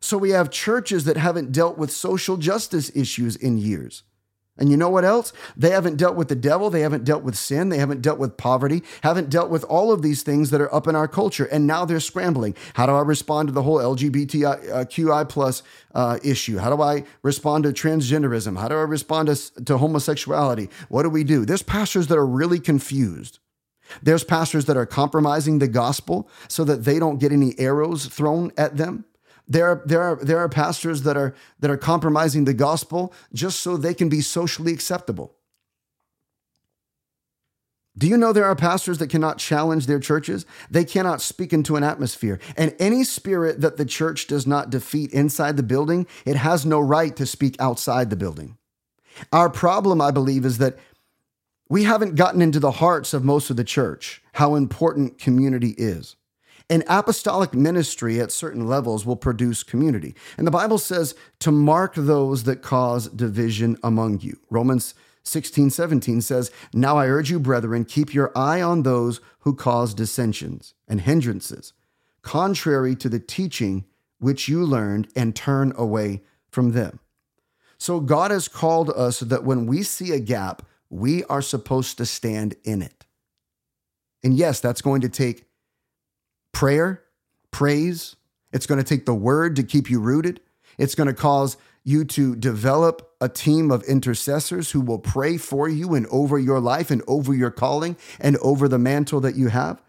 [0.00, 4.02] So we have churches that haven't dealt with social justice issues in years.
[4.60, 5.32] And you know what else?
[5.56, 6.68] They haven't dealt with the devil.
[6.68, 7.70] They haven't dealt with sin.
[7.70, 10.86] They haven't dealt with poverty, haven't dealt with all of these things that are up
[10.86, 11.46] in our culture.
[11.46, 12.54] And now they're scrambling.
[12.74, 15.62] How do I respond to the whole LGBTQI plus
[15.94, 16.58] uh, issue?
[16.58, 18.58] How do I respond to transgenderism?
[18.60, 20.68] How do I respond to, to homosexuality?
[20.90, 21.46] What do we do?
[21.46, 23.38] There's pastors that are really confused.
[24.02, 28.52] There's pastors that are compromising the gospel so that they don't get any arrows thrown
[28.56, 29.04] at them.
[29.50, 33.58] There are, there are, there are pastors that are, that are compromising the gospel just
[33.58, 35.34] so they can be socially acceptable.
[37.98, 40.46] Do you know there are pastors that cannot challenge their churches?
[40.70, 42.38] They cannot speak into an atmosphere.
[42.56, 46.78] And any spirit that the church does not defeat inside the building, it has no
[46.78, 48.56] right to speak outside the building.
[49.32, 50.78] Our problem, I believe, is that
[51.68, 56.14] we haven't gotten into the hearts of most of the church how important community is.
[56.70, 60.14] An apostolic ministry at certain levels will produce community.
[60.38, 64.38] And the Bible says to mark those that cause division among you.
[64.50, 69.52] Romans 16, 17 says, Now I urge you, brethren, keep your eye on those who
[69.52, 71.72] cause dissensions and hindrances,
[72.22, 73.84] contrary to the teaching
[74.20, 77.00] which you learned, and turn away from them.
[77.78, 82.06] So God has called us that when we see a gap, we are supposed to
[82.06, 83.06] stand in it.
[84.22, 85.49] And yes, that's going to take
[86.52, 87.02] prayer,
[87.50, 88.16] praise.
[88.52, 90.40] It's going to take the word to keep you rooted.
[90.78, 95.68] It's going to cause you to develop a team of intercessors who will pray for
[95.68, 99.48] you and over your life and over your calling and over the mantle that you
[99.48, 99.82] have.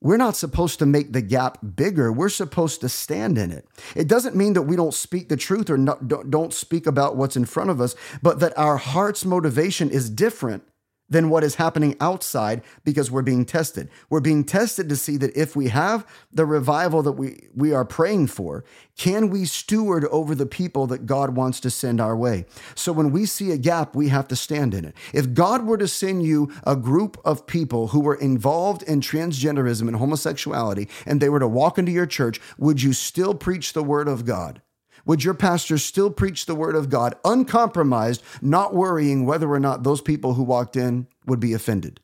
[0.00, 2.12] We're not supposed to make the gap bigger.
[2.12, 3.66] We're supposed to stand in it.
[3.96, 7.36] It doesn't mean that we don't speak the truth or not, don't speak about what's
[7.36, 10.64] in front of us, but that our heart's motivation is different
[11.08, 13.88] than what is happening outside because we're being tested.
[14.08, 17.84] We're being tested to see that if we have the revival that we, we are
[17.84, 18.64] praying for,
[18.96, 22.46] can we steward over the people that God wants to send our way?
[22.74, 24.94] So when we see a gap, we have to stand in it.
[25.12, 29.86] If God were to send you a group of people who were involved in transgenderism
[29.86, 33.82] and homosexuality, and they were to walk into your church, would you still preach the
[33.82, 34.62] word of God?
[35.06, 39.82] Would your pastor still preach the word of God uncompromised, not worrying whether or not
[39.82, 42.00] those people who walked in would be offended?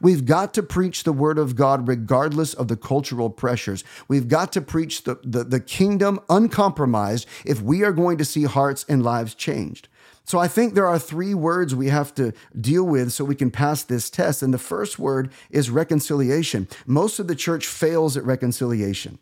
[0.00, 3.82] We've got to preach the word of God regardless of the cultural pressures.
[4.08, 8.44] We've got to preach the, the, the, kingdom uncompromised if we are going to see
[8.44, 9.88] hearts and lives changed.
[10.24, 13.50] So I think there are three words we have to deal with so we can
[13.50, 14.42] pass this test.
[14.42, 16.68] And the first word is reconciliation.
[16.84, 19.18] Most of the church fails at reconciliation.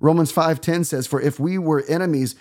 [0.00, 2.34] Romans 5:10 says, For if we were enemies,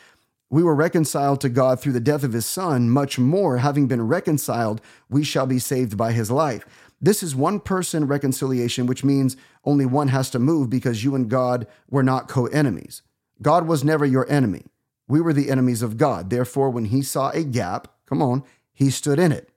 [0.49, 4.07] we were reconciled to God through the death of his son, much more, having been
[4.07, 6.65] reconciled, we shall be saved by his life.
[7.01, 11.29] This is one person reconciliation, which means only one has to move because you and
[11.29, 13.03] God were not co enemies.
[13.41, 14.65] God was never your enemy.
[15.07, 16.29] We were the enemies of God.
[16.29, 19.48] Therefore, when he saw a gap, come on, he stood in it.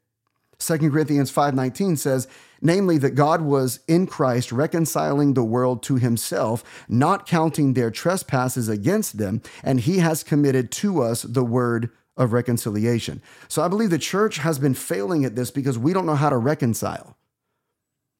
[0.66, 2.28] 2 Corinthians 5:19 says,
[2.62, 8.68] namely that God was in Christ reconciling the world to himself, not counting their trespasses
[8.68, 13.20] against them, and he has committed to us the word of reconciliation.
[13.48, 16.30] So I believe the church has been failing at this because we don't know how
[16.30, 17.16] to reconcile.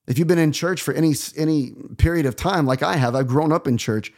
[0.06, 3.28] If you've been in church for any any period of time like I have, I've
[3.28, 4.12] grown up in church,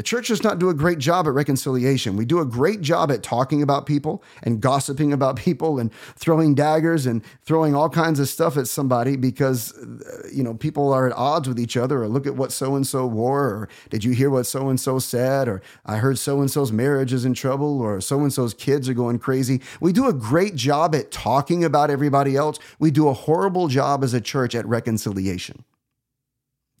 [0.00, 2.16] the church does not do a great job at reconciliation.
[2.16, 6.54] We do a great job at talking about people and gossiping about people and throwing
[6.54, 11.06] daggers and throwing all kinds of stuff at somebody because uh, you know people are
[11.06, 14.02] at odds with each other or look at what so and so wore or did
[14.02, 17.26] you hear what so and so said or I heard so and so's marriage is
[17.26, 19.60] in trouble or so and so's kids are going crazy.
[19.82, 22.58] We do a great job at talking about everybody else.
[22.78, 25.62] We do a horrible job as a church at reconciliation.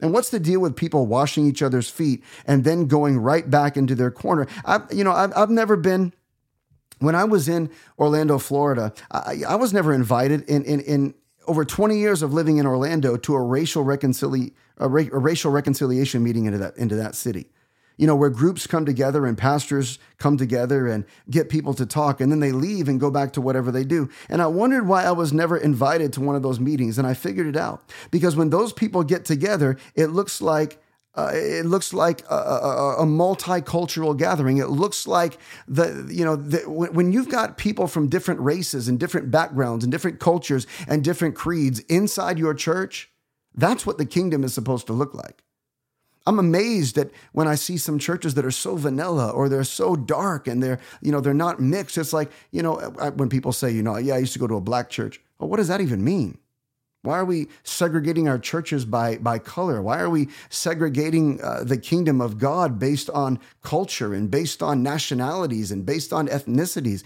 [0.00, 3.76] And what's the deal with people washing each other's feet and then going right back
[3.76, 4.46] into their corner?
[4.64, 6.12] I, you know, I've, I've never been.
[6.98, 11.14] When I was in Orlando, Florida, I, I was never invited in, in, in
[11.46, 15.50] over 20 years of living in Orlando to a racial reconcili- a, ra- a racial
[15.50, 17.46] reconciliation meeting into that into that city
[18.00, 22.18] you know, where groups come together and pastors come together and get people to talk
[22.18, 24.08] and then they leave and go back to whatever they do.
[24.30, 26.96] And I wondered why I was never invited to one of those meetings.
[26.96, 30.82] And I figured it out because when those people get together, it looks like
[31.14, 34.58] uh, it looks like a, a, a, multicultural gathering.
[34.58, 38.86] It looks like the you know the, when, when you've got people from different races
[38.86, 43.10] and different backgrounds and different cultures and different creeds inside your church.
[43.54, 45.42] That's what the kingdom is supposed to look like.
[46.30, 49.96] I'm amazed that when I see some churches that are so vanilla or they're so
[49.96, 51.98] dark and they're, you know, they're not mixed.
[51.98, 52.76] It's like, you know,
[53.16, 55.20] when people say, you know, yeah, I used to go to a black church.
[55.40, 56.38] Well, what does that even mean?
[57.02, 59.82] Why are we segregating our churches by, by color?
[59.82, 64.84] Why are we segregating uh, the kingdom of God based on culture and based on
[64.84, 67.02] nationalities and based on ethnicities?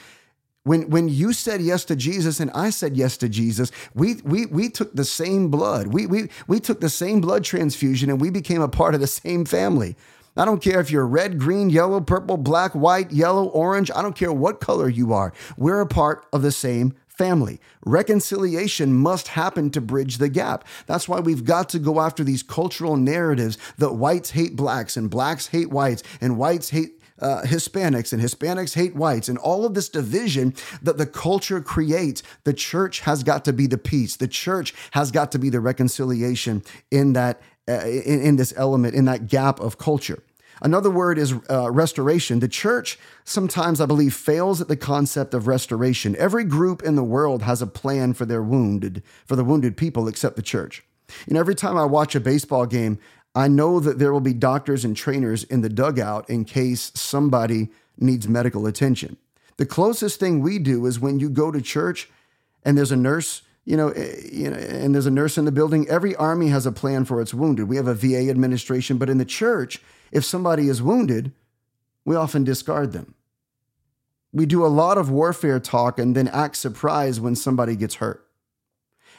[0.65, 4.47] When, when you said yes to Jesus and I said yes to Jesus, we, we,
[4.47, 5.89] we took the same blood.
[5.89, 9.07] We, we, we took the same blood transfusion and we became a part of the
[9.07, 9.95] same family.
[10.37, 13.91] I don't care if you're red, green, yellow, purple, black, white, yellow, orange.
[13.95, 15.35] I don't care what color you are.
[15.59, 17.61] We're a part of the same family.
[17.85, 20.67] Reconciliation must happen to bridge the gap.
[20.87, 25.11] That's why we've got to go after these cultural narratives that whites hate blacks and
[25.11, 29.73] blacks hate whites and whites hate uh, Hispanics and Hispanics hate whites and all of
[29.73, 32.23] this division that the culture creates.
[32.45, 34.17] The church has got to be the peace.
[34.17, 38.95] The church has got to be the reconciliation in that uh, in, in this element
[38.95, 40.23] in that gap of culture.
[40.61, 42.41] Another word is uh, restoration.
[42.41, 46.15] The church sometimes, I believe, fails at the concept of restoration.
[46.19, 50.07] Every group in the world has a plan for their wounded, for the wounded people,
[50.09, 50.85] except the church.
[51.27, 52.99] And every time I watch a baseball game,
[53.35, 57.69] I know that there will be doctors and trainers in the dugout in case somebody
[57.99, 59.17] needs medical attention.
[59.57, 62.09] The closest thing we do is when you go to church
[62.65, 65.53] and there's a nurse you know, eh, you know, and there's a nurse in the
[65.53, 65.89] building.
[65.89, 67.69] Every army has a plan for its wounded.
[67.69, 69.81] We have a VA administration, but in the church,
[70.13, 71.33] if somebody is wounded,
[72.05, 73.15] we often discard them.
[74.33, 78.27] We do a lot of warfare talk and then act surprised when somebody gets hurt.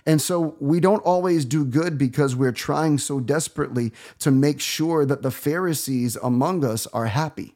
[0.06, 5.06] And so we don't always do good because we're trying so desperately to make sure
[5.06, 7.56] that the Pharisees among us are happy.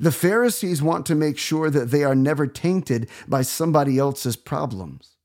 [0.00, 5.16] The Pharisees want to make sure that they are never tainted by somebody else's problems.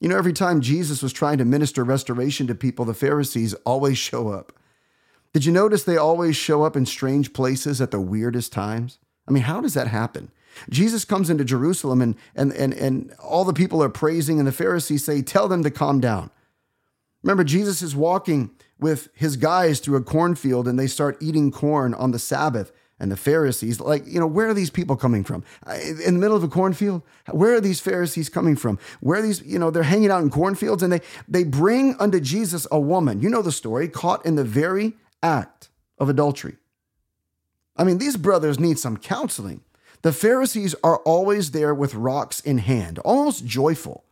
[0.00, 3.98] You know, every time Jesus was trying to minister restoration to people, the Pharisees always
[3.98, 4.52] show up.
[5.32, 8.98] Did you notice they always show up in strange places at the weirdest times?
[9.26, 10.30] I mean, how does that happen?
[10.70, 14.52] Jesus comes into Jerusalem and, and, and, and all the people are praising, and the
[14.52, 16.30] Pharisees say, Tell them to calm down.
[17.22, 21.94] Remember, Jesus is walking with his guys through a cornfield and they start eating corn
[21.94, 25.44] on the Sabbath and the Pharisees, like, you know, where are these people coming from?
[26.04, 27.02] In the middle of a cornfield?
[27.30, 28.78] Where are these Pharisees coming from?
[29.00, 32.18] Where are these, you know, they're hanging out in cornfields and they they bring unto
[32.18, 33.20] Jesus a woman.
[33.20, 36.56] You know the story, caught in the very act of adultery.
[37.76, 39.60] I mean, these brothers need some counseling.
[40.02, 44.04] The Pharisees are always there with rocks in hand, almost joyful.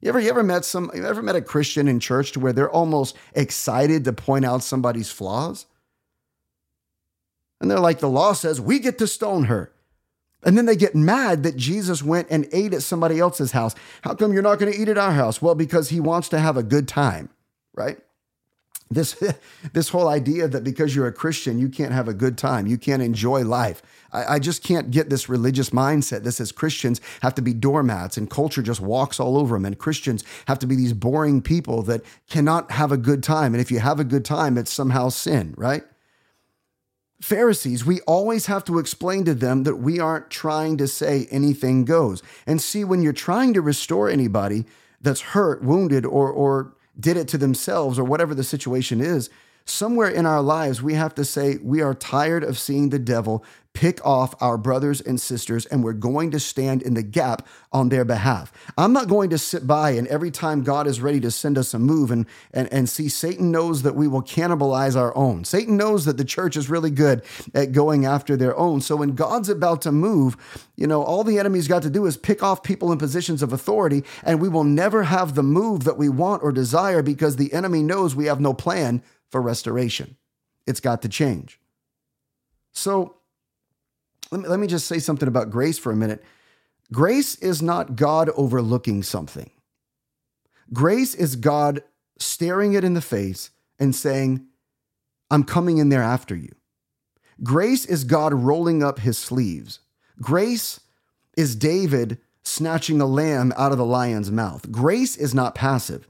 [0.00, 2.52] You ever, you ever met some, you ever met a Christian in church to where
[2.52, 5.66] they're almost excited to point out somebody's flaws?
[7.60, 9.72] And they're like, the law says we get to stone her.
[10.42, 13.74] And then they get mad that Jesus went and ate at somebody else's house.
[14.02, 15.42] How come you're not going to eat at our house?
[15.42, 17.30] Well, because he wants to have a good time,
[17.74, 17.98] right?
[18.90, 19.22] This,
[19.72, 22.78] this whole idea that because you're a Christian, you can't have a good time, you
[22.78, 23.82] can't enjoy life.
[24.12, 28.16] I, I just can't get this religious mindset that says Christians have to be doormats
[28.16, 29.64] and culture just walks all over them.
[29.64, 33.54] And Christians have to be these boring people that cannot have a good time.
[33.54, 35.84] And if you have a good time, it's somehow sin, right?
[37.20, 41.84] Pharisees, we always have to explain to them that we aren't trying to say anything
[41.84, 42.22] goes.
[42.46, 44.66] And see, when you're trying to restore anybody
[45.00, 49.30] that's hurt, wounded, or, or did it to themselves, or whatever the situation is,
[49.64, 53.44] somewhere in our lives, we have to say, we are tired of seeing the devil
[53.76, 57.90] pick off our brothers and sisters, and we're going to stand in the gap on
[57.90, 58.50] their behalf.
[58.78, 61.74] I'm not going to sit by and every time God is ready to send us
[61.74, 65.44] a move and, and, and see Satan knows that we will cannibalize our own.
[65.44, 68.80] Satan knows that the church is really good at going after their own.
[68.80, 70.38] So when God's about to move,
[70.74, 73.52] you know, all the enemy's got to do is pick off people in positions of
[73.52, 77.52] authority, and we will never have the move that we want or desire because the
[77.52, 80.16] enemy knows we have no plan for restoration.
[80.66, 81.60] It's got to change.
[82.72, 83.15] So
[84.30, 86.22] let me, let me just say something about grace for a minute.
[86.92, 89.50] Grace is not God overlooking something.
[90.72, 91.82] Grace is God
[92.18, 94.46] staring it in the face and saying,
[95.30, 96.54] I'm coming in there after you.
[97.42, 99.80] Grace is God rolling up his sleeves.
[100.20, 100.80] Grace
[101.36, 104.70] is David snatching a lamb out of the lion's mouth.
[104.70, 106.08] Grace is not passive.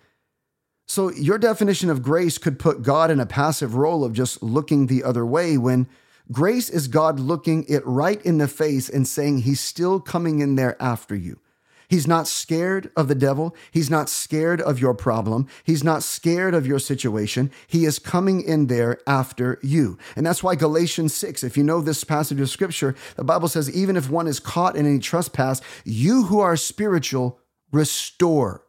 [0.89, 4.87] So, your definition of grace could put God in a passive role of just looking
[4.87, 5.89] the other way when
[6.31, 10.57] grace is God looking it right in the face and saying, He's still coming in
[10.57, 11.41] there after you.
[11.89, 13.55] He's not scared of the devil.
[13.71, 15.47] He's not scared of your problem.
[15.65, 17.51] He's not scared of your situation.
[17.67, 19.99] He is coming in there after you.
[20.17, 23.71] And that's why Galatians 6, if you know this passage of scripture, the Bible says,
[23.71, 27.39] even if one is caught in any trespass, you who are spiritual,
[27.71, 28.63] restore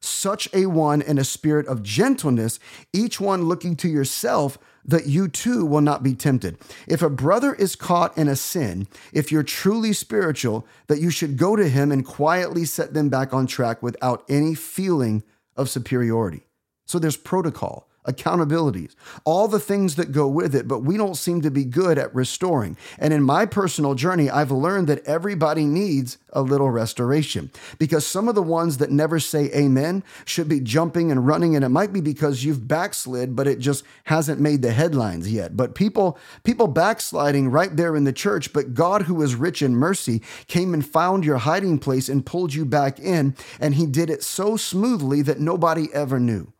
[0.00, 2.58] such a one in a spirit of gentleness,
[2.92, 6.58] each one looking to yourself that you too will not be tempted.
[6.86, 11.36] If a brother is caught in a sin, if you're truly spiritual, that you should
[11.36, 15.22] go to him and quietly set them back on track without any feeling
[15.56, 16.46] of superiority.
[16.86, 18.94] So there's protocol accountabilities,
[19.24, 22.14] all the things that go with it, but we don't seem to be good at
[22.14, 22.76] restoring.
[22.98, 28.28] And in my personal journey, I've learned that everybody needs a little restoration because some
[28.28, 31.54] of the ones that never say amen should be jumping and running.
[31.54, 35.56] And it might be because you've backslid, but it just hasn't made the headlines yet.
[35.56, 39.76] But people, people backsliding right there in the church, but God, who is rich in
[39.76, 43.34] mercy, came and found your hiding place and pulled you back in.
[43.60, 46.52] And he did it so smoothly that nobody ever knew.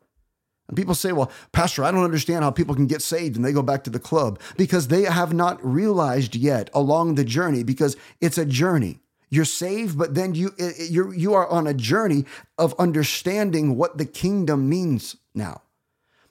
[0.68, 3.52] And people say, well, Pastor, I don't understand how people can get saved and they
[3.52, 7.96] go back to the club because they have not realized yet along the journey because
[8.20, 9.00] it's a journey.
[9.30, 12.24] You're saved, but then you you you are on a journey
[12.56, 15.62] of understanding what the kingdom means now.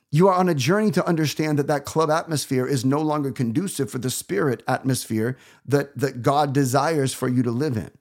[0.09, 3.91] You are on a journey to understand that that club atmosphere is no longer conducive
[3.91, 7.91] for the spirit atmosphere that, that God desires for you to live in.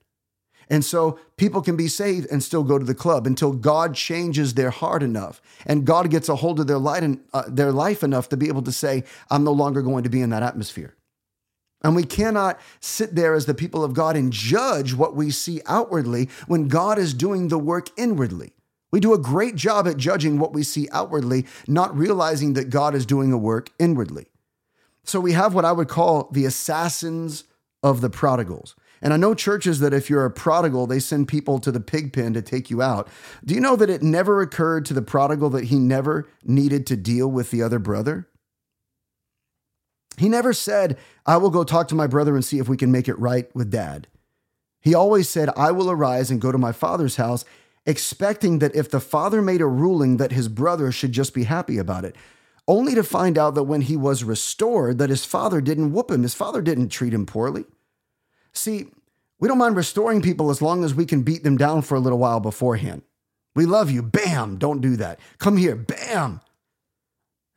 [0.69, 4.53] And so people can be saved and still go to the club until God changes
[4.53, 8.03] their heart enough and God gets a hold of their, light and, uh, their life
[8.03, 10.95] enough to be able to say, I'm no longer going to be in that atmosphere.
[11.83, 15.61] And we cannot sit there as the people of God and judge what we see
[15.67, 18.53] outwardly when God is doing the work inwardly.
[18.91, 22.95] We do a great job at judging what we see outwardly, not realizing that God
[22.95, 24.27] is doing a work inwardly.
[25.03, 27.43] So we have what I would call the assassins
[27.83, 28.75] of the prodigals.
[29.01, 32.13] And I know churches that if you're a prodigal, they send people to the pig
[32.13, 33.07] pen to take you out.
[33.45, 36.97] Do you know that it never occurred to the prodigal that he never needed to
[36.97, 38.27] deal with the other brother?
[40.17, 42.91] He never said, I will go talk to my brother and see if we can
[42.91, 44.07] make it right with dad.
[44.81, 47.45] He always said, I will arise and go to my father's house,
[47.85, 51.77] expecting that if the father made a ruling that his brother should just be happy
[51.77, 52.15] about it,
[52.67, 56.23] only to find out that when he was restored that his father didn't whoop him.
[56.23, 57.65] His father didn't treat him poorly.
[58.57, 58.87] See,
[59.39, 61.99] we don't mind restoring people as long as we can beat them down for a
[61.99, 63.03] little while beforehand.
[63.55, 64.01] We love you.
[64.01, 64.57] Bam.
[64.57, 65.19] Don't do that.
[65.37, 65.75] Come here.
[65.75, 66.41] Bam.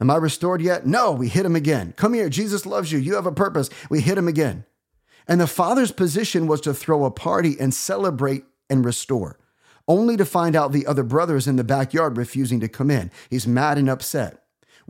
[0.01, 0.87] Am I restored yet?
[0.87, 1.93] No, we hit him again.
[1.97, 2.29] Come here.
[2.29, 2.99] Jesus loves you.
[2.99, 3.69] You have a purpose.
[3.91, 4.65] We hit him again.
[5.29, 9.39] And the father's position was to throw a party and celebrate and restore,
[9.87, 13.11] only to find out the other brothers in the backyard refusing to come in.
[13.29, 14.40] He's mad and upset.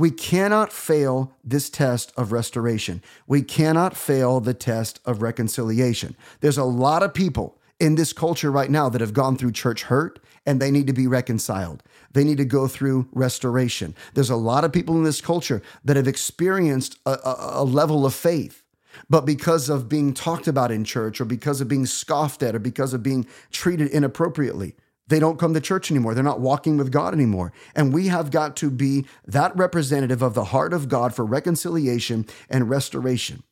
[0.00, 3.02] We cannot fail this test of restoration.
[3.26, 6.16] We cannot fail the test of reconciliation.
[6.40, 9.82] There's a lot of people in this culture right now that have gone through church
[9.82, 11.82] hurt and they need to be reconciled.
[12.14, 13.94] They need to go through restoration.
[14.14, 18.06] There's a lot of people in this culture that have experienced a, a, a level
[18.06, 18.64] of faith
[19.10, 22.58] but because of being talked about in church or because of being scoffed at or
[22.58, 24.74] because of being treated inappropriately,
[25.10, 26.14] they don't come to church anymore.
[26.14, 27.52] They're not walking with God anymore.
[27.74, 32.26] And we have got to be that representative of the heart of God for reconciliation
[32.48, 33.42] and restoration.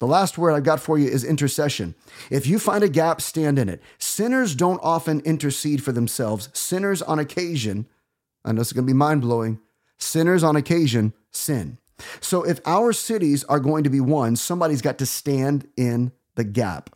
[0.00, 1.94] The last word I've got for you is intercession.
[2.30, 3.80] If you find a gap, stand in it.
[3.98, 6.50] Sinners don't often intercede for themselves.
[6.52, 7.86] Sinners on occasion,
[8.44, 9.60] I know it's going to be mind blowing,
[9.96, 11.78] sinners on occasion sin.
[12.20, 16.44] So if our cities are going to be one, somebody's got to stand in the
[16.44, 16.90] gap.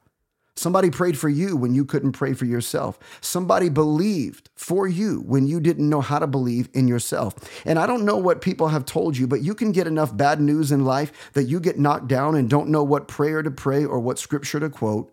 [0.58, 2.98] Somebody prayed for you when you couldn't pray for yourself.
[3.20, 7.36] Somebody believed for you when you didn't know how to believe in yourself.
[7.64, 10.40] And I don't know what people have told you, but you can get enough bad
[10.40, 13.84] news in life that you get knocked down and don't know what prayer to pray
[13.84, 15.12] or what scripture to quote,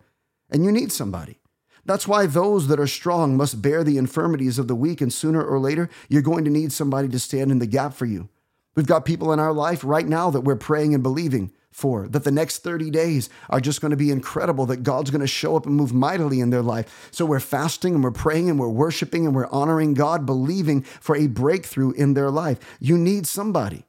[0.50, 1.38] and you need somebody.
[1.84, 5.44] That's why those that are strong must bear the infirmities of the weak, and sooner
[5.44, 8.28] or later, you're going to need somebody to stand in the gap for you.
[8.74, 12.24] We've got people in our life right now that we're praying and believing for, that
[12.24, 15.56] the next 30 days are just going to be incredible, that God's going to show
[15.56, 17.08] up and move mightily in their life.
[17.10, 21.14] So we're fasting and we're praying and we're worshiping and we're honoring God, believing for
[21.16, 22.58] a breakthrough in their life.
[22.80, 23.84] You need somebody.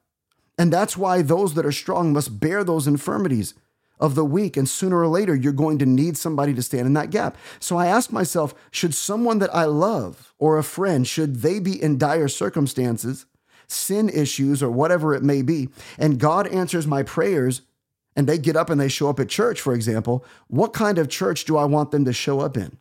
[0.57, 3.53] And that's why those that are strong must bear those infirmities
[3.99, 4.57] of the weak.
[4.57, 7.37] And sooner or later, you're going to need somebody to stand in that gap.
[7.59, 11.81] So I ask myself, should someone that I love or a friend, should they be
[11.81, 13.25] in dire circumstances,
[13.67, 17.61] sin issues, or whatever it may be, and God answers my prayers
[18.15, 21.07] and they get up and they show up at church, for example, what kind of
[21.07, 22.79] church do I want them to show up in?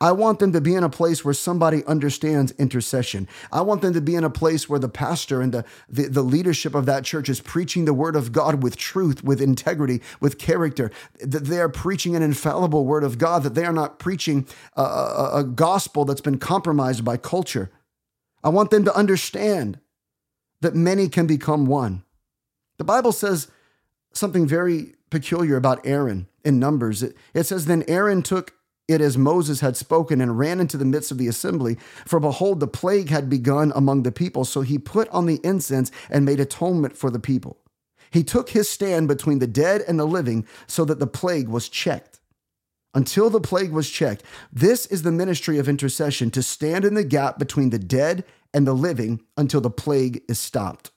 [0.00, 3.26] I want them to be in a place where somebody understands intercession.
[3.50, 6.22] I want them to be in a place where the pastor and the, the, the,
[6.22, 10.38] leadership of that church is preaching the word of God with truth, with integrity, with
[10.38, 10.90] character.
[11.20, 14.46] That they are preaching an infallible word of God, that they are not preaching
[14.76, 17.70] a, a, a gospel that's been compromised by culture.
[18.44, 19.80] I want them to understand
[20.60, 22.02] that many can become one.
[22.78, 23.48] The Bible says
[24.12, 27.02] something very peculiar about Aaron in Numbers.
[27.02, 28.54] It, it says, Then Aaron took
[28.88, 31.76] it as Moses had spoken and ran into the midst of the assembly.
[32.06, 34.44] For behold, the plague had begun among the people.
[34.44, 37.58] So he put on the incense and made atonement for the people.
[38.10, 41.68] He took his stand between the dead and the living so that the plague was
[41.68, 42.20] checked.
[42.94, 47.04] Until the plague was checked, this is the ministry of intercession to stand in the
[47.04, 50.90] gap between the dead and the living until the plague is stopped.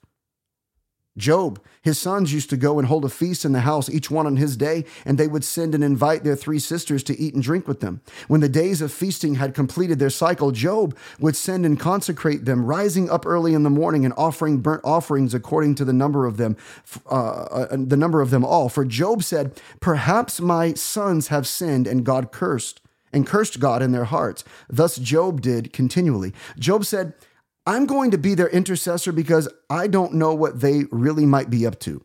[1.18, 4.26] Job, his sons used to go and hold a feast in the house, each one
[4.26, 7.42] on his day, and they would send and invite their three sisters to eat and
[7.42, 8.00] drink with them.
[8.28, 12.64] When the days of feasting had completed their cycle, Job would send and consecrate them,
[12.64, 16.38] rising up early in the morning and offering burnt offerings according to the number of
[16.38, 16.56] them,
[17.10, 18.70] uh, uh, the number of them all.
[18.70, 22.80] For Job said, "Perhaps my sons have sinned, and God cursed,
[23.12, 26.32] and cursed God in their hearts." Thus Job did continually.
[26.58, 27.12] Job said.
[27.66, 31.66] I'm going to be their intercessor because I don't know what they really might be
[31.66, 32.04] up to.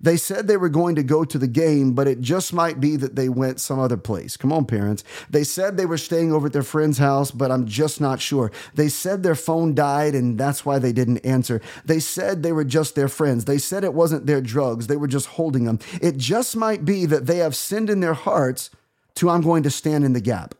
[0.00, 2.96] They said they were going to go to the game, but it just might be
[2.96, 4.36] that they went some other place.
[4.36, 5.04] Come on, parents.
[5.30, 8.50] They said they were staying over at their friend's house, but I'm just not sure.
[8.74, 11.60] They said their phone died and that's why they didn't answer.
[11.84, 13.44] They said they were just their friends.
[13.44, 14.88] They said it wasn't their drugs.
[14.88, 15.78] They were just holding them.
[16.00, 18.70] It just might be that they have sinned in their hearts
[19.14, 20.54] to I'm going to stand in the gap.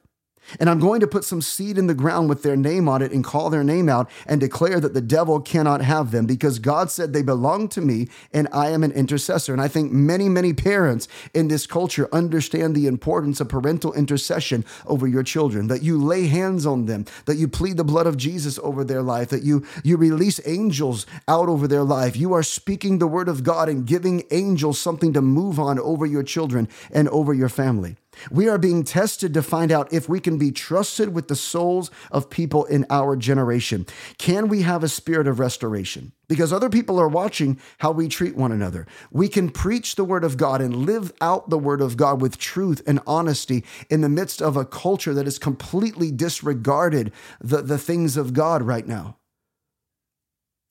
[0.61, 3.13] And I'm going to put some seed in the ground with their name on it
[3.13, 6.91] and call their name out and declare that the devil cannot have them because God
[6.91, 9.53] said they belong to me and I am an intercessor.
[9.53, 14.65] And I think many, many parents in this culture understand the importance of parental intercession
[14.87, 18.17] over your children, that you lay hands on them, that you plead the blood of
[18.17, 22.17] Jesus over their life, that you, you release angels out over their life.
[22.17, 26.05] You are speaking the word of God and giving angels something to move on over
[26.05, 27.97] your children and over your family.
[28.31, 31.91] We are being tested to find out if we can be trusted with the souls
[32.11, 33.87] of people in our generation.
[34.19, 36.13] Can we have a spirit of restoration?
[36.29, 38.87] Because other people are watching how we treat one another.
[39.11, 42.39] We can preach the word of God and live out the word of God with
[42.39, 47.79] truth and honesty in the midst of a culture that has completely disregarded the, the
[47.79, 49.17] things of God right now.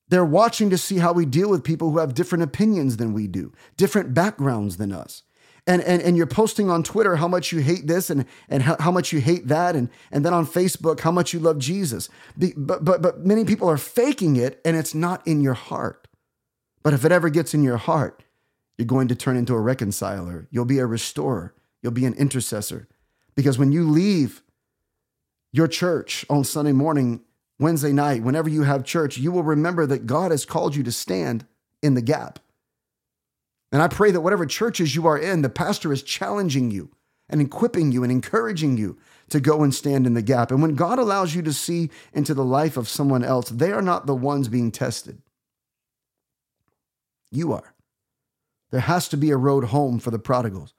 [0.10, 3.28] They're watching to see how we deal with people who have different opinions than we
[3.28, 5.24] do, different backgrounds than us
[5.68, 8.76] and, and, and you're posting on Twitter how much you hate this and, and how,
[8.80, 12.10] how much you hate that, and, and then on Facebook how much you love Jesus.
[12.36, 16.08] But, but, but many people are faking it and it's not in your heart.
[16.84, 18.24] But if it ever gets in your heart,
[18.78, 20.48] you're going to turn into a reconciler.
[20.50, 21.54] You'll be a restorer.
[21.84, 22.88] You'll be an intercessor.
[23.36, 24.42] Because when you leave
[25.52, 27.22] your church on Sunday morning,
[27.60, 30.92] Wednesday night, whenever you have church, you will remember that God has called you to
[30.92, 31.46] stand
[31.84, 32.40] in the gap.
[33.72, 36.92] And I pray that whatever churches you are in, the pastor is challenging you
[37.30, 38.98] and equipping you and encouraging you
[39.30, 40.52] to go and stand in the gap.
[40.52, 43.82] And when God allows you to see into the life of someone else, they are
[43.82, 45.22] not the ones being tested.
[47.32, 47.74] You are.
[48.72, 50.74] There has to be a road home for the prodigals.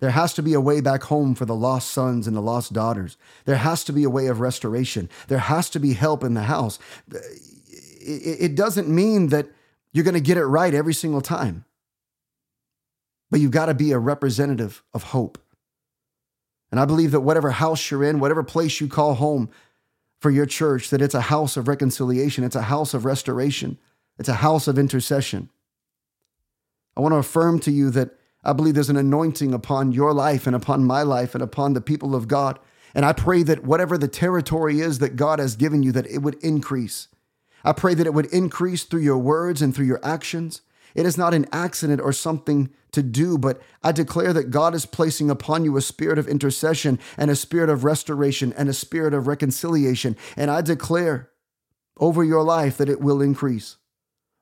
[0.00, 2.72] There has to be a way back home for the lost sons and the lost
[2.72, 3.16] daughters.
[3.44, 5.10] There has to be a way of restoration.
[5.26, 6.78] There has to be help in the house.
[8.00, 9.48] It doesn't mean that
[9.92, 11.64] you're going to get it right every single time.
[13.30, 15.38] But you've got to be a representative of hope.
[16.70, 19.50] And I believe that whatever house you're in, whatever place you call home
[20.20, 23.78] for your church, that it's a house of reconciliation, it's a house of restoration,
[24.18, 25.48] it's a house of intercession.
[26.96, 28.10] I want to affirm to you that
[28.44, 31.80] I believe there's an anointing upon your life and upon my life and upon the
[31.80, 32.58] people of God.
[32.94, 36.18] And I pray that whatever the territory is that God has given you, that it
[36.18, 37.08] would increase.
[37.64, 40.62] I pray that it would increase through your words and through your actions.
[40.98, 44.84] It is not an accident or something to do, but I declare that God is
[44.84, 49.14] placing upon you a spirit of intercession and a spirit of restoration and a spirit
[49.14, 50.16] of reconciliation.
[50.36, 51.30] And I declare
[51.98, 53.76] over your life that it will increase.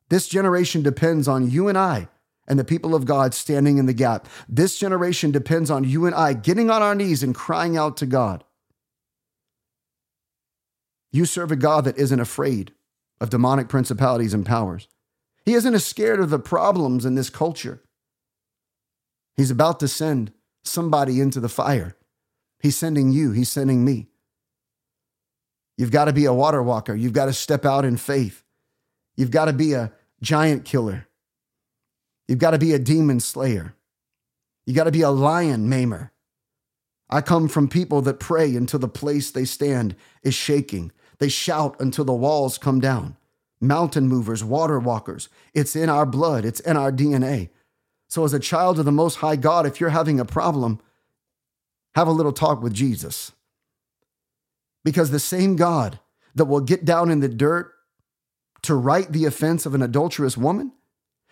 [0.09, 2.09] This generation depends on you and I
[2.49, 4.27] and the people of God standing in the gap.
[4.49, 8.07] This generation depends on you and I getting on our knees and crying out to
[8.07, 8.45] God.
[11.13, 12.73] You serve a God that isn't afraid
[13.21, 14.89] of demonic principalities and powers.
[15.47, 17.81] He isn't as scared of the problems in this culture.
[19.37, 20.33] He's about to send
[20.65, 21.97] somebody into the fire.
[22.59, 24.09] He's sending you, he's sending me.
[25.79, 26.95] You've got to be a water walker.
[26.97, 28.43] You've got to step out in faith.
[29.15, 31.07] You've got to be a giant killer.
[32.27, 33.75] You've got to be a demon slayer.
[34.67, 36.11] You got to be a lion maimer.
[37.09, 39.95] I come from people that pray until the place they stand
[40.25, 40.91] is shaking.
[41.19, 43.17] They shout until the walls come down
[43.61, 45.29] mountain movers, water walkers.
[45.55, 47.51] It's in our blood, it's in our DNA.
[48.09, 50.81] So, as a child of the Most High God, if you're having a problem,
[51.95, 53.33] have a little talk with Jesus.
[54.85, 55.99] Because the same God
[56.35, 57.73] that will get down in the dirt
[58.63, 60.73] to right the offense of an adulterous woman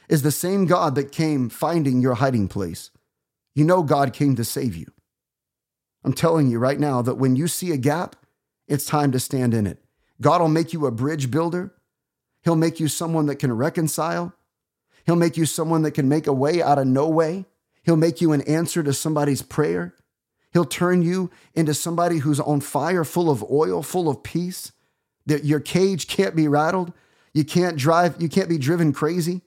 [0.09, 2.91] is the same God that came finding your hiding place.
[3.55, 4.91] You know, God came to save you.
[6.03, 8.17] I'm telling you right now that when you see a gap,
[8.67, 9.83] it's time to stand in it.
[10.21, 11.74] God will make you a bridge builder.
[12.45, 14.35] He'll make you someone that can reconcile.
[15.07, 17.47] He'll make you someone that can make a way out of no way.
[17.83, 19.95] He'll make you an answer to somebody's prayer.
[20.53, 24.73] He'll turn you into somebody who's on fire, full of oil, full of peace.
[25.27, 26.93] That your cage can't be rattled.
[27.33, 29.43] You can't drive, you can't be driven crazy.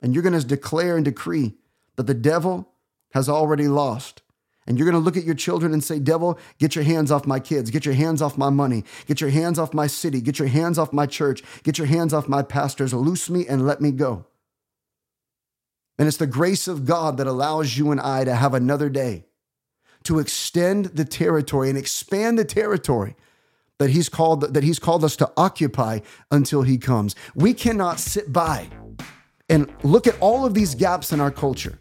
[0.00, 1.54] And you're going to declare and decree
[1.96, 2.68] that the devil
[3.12, 4.22] has already lost.
[4.70, 7.26] And you're going to look at your children and say, Devil, get your hands off
[7.26, 7.72] my kids.
[7.72, 8.84] Get your hands off my money.
[9.06, 10.20] Get your hands off my city.
[10.20, 11.42] Get your hands off my church.
[11.64, 12.94] Get your hands off my pastors.
[12.94, 14.26] Loose me and let me go.
[15.98, 19.24] And it's the grace of God that allows you and I to have another day
[20.04, 23.16] to extend the territory and expand the territory
[23.80, 25.98] that he's called that he's called us to occupy
[26.30, 27.16] until he comes.
[27.34, 28.68] We cannot sit by
[29.48, 31.80] and look at all of these gaps in our culture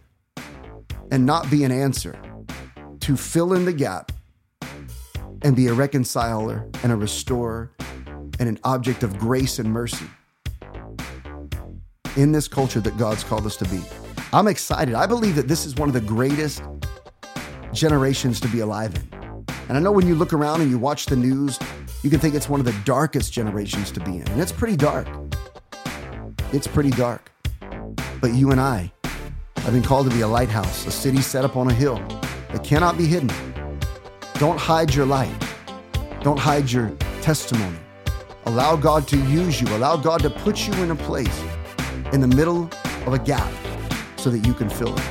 [1.11, 2.19] and not be an answer
[3.09, 4.11] to fill in the gap
[5.41, 7.71] and be a reconciler and a restorer
[8.37, 10.05] and an object of grace and mercy
[12.17, 13.81] in this culture that God's called us to be.
[14.31, 14.93] I'm excited.
[14.93, 16.61] I believe that this is one of the greatest
[17.73, 19.45] generations to be alive in.
[19.69, 21.57] And I know when you look around and you watch the news,
[22.03, 24.27] you can think it's one of the darkest generations to be in.
[24.27, 25.07] And it's pretty dark.
[26.53, 27.31] It's pretty dark.
[28.21, 28.91] But you and I
[29.55, 31.99] have been called to be a lighthouse, a city set up on a hill
[32.49, 33.31] that cannot be hidden.
[34.35, 35.33] Don't hide your light.
[36.21, 36.91] Don't hide your
[37.21, 37.77] testimony.
[38.45, 39.67] Allow God to use you.
[39.75, 41.43] Allow God to put you in a place
[42.13, 42.69] in the middle
[43.05, 43.51] of a gap
[44.17, 45.03] so that you can fill it.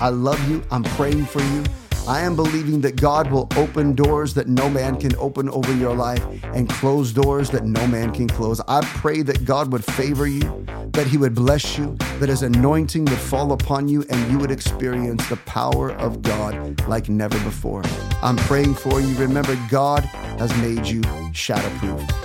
[0.00, 0.62] I love you.
[0.70, 1.64] I'm praying for you.
[2.08, 5.94] I am believing that God will open doors that no man can open over your
[5.94, 8.62] life and close doors that no man can close.
[8.66, 13.04] I pray that God would favor you, that He would bless you, that His anointing
[13.04, 17.82] would fall upon you, and you would experience the power of God like never before.
[18.22, 19.14] I'm praying for you.
[19.16, 20.02] Remember, God
[20.40, 21.02] has made you
[21.32, 22.17] shatterproof.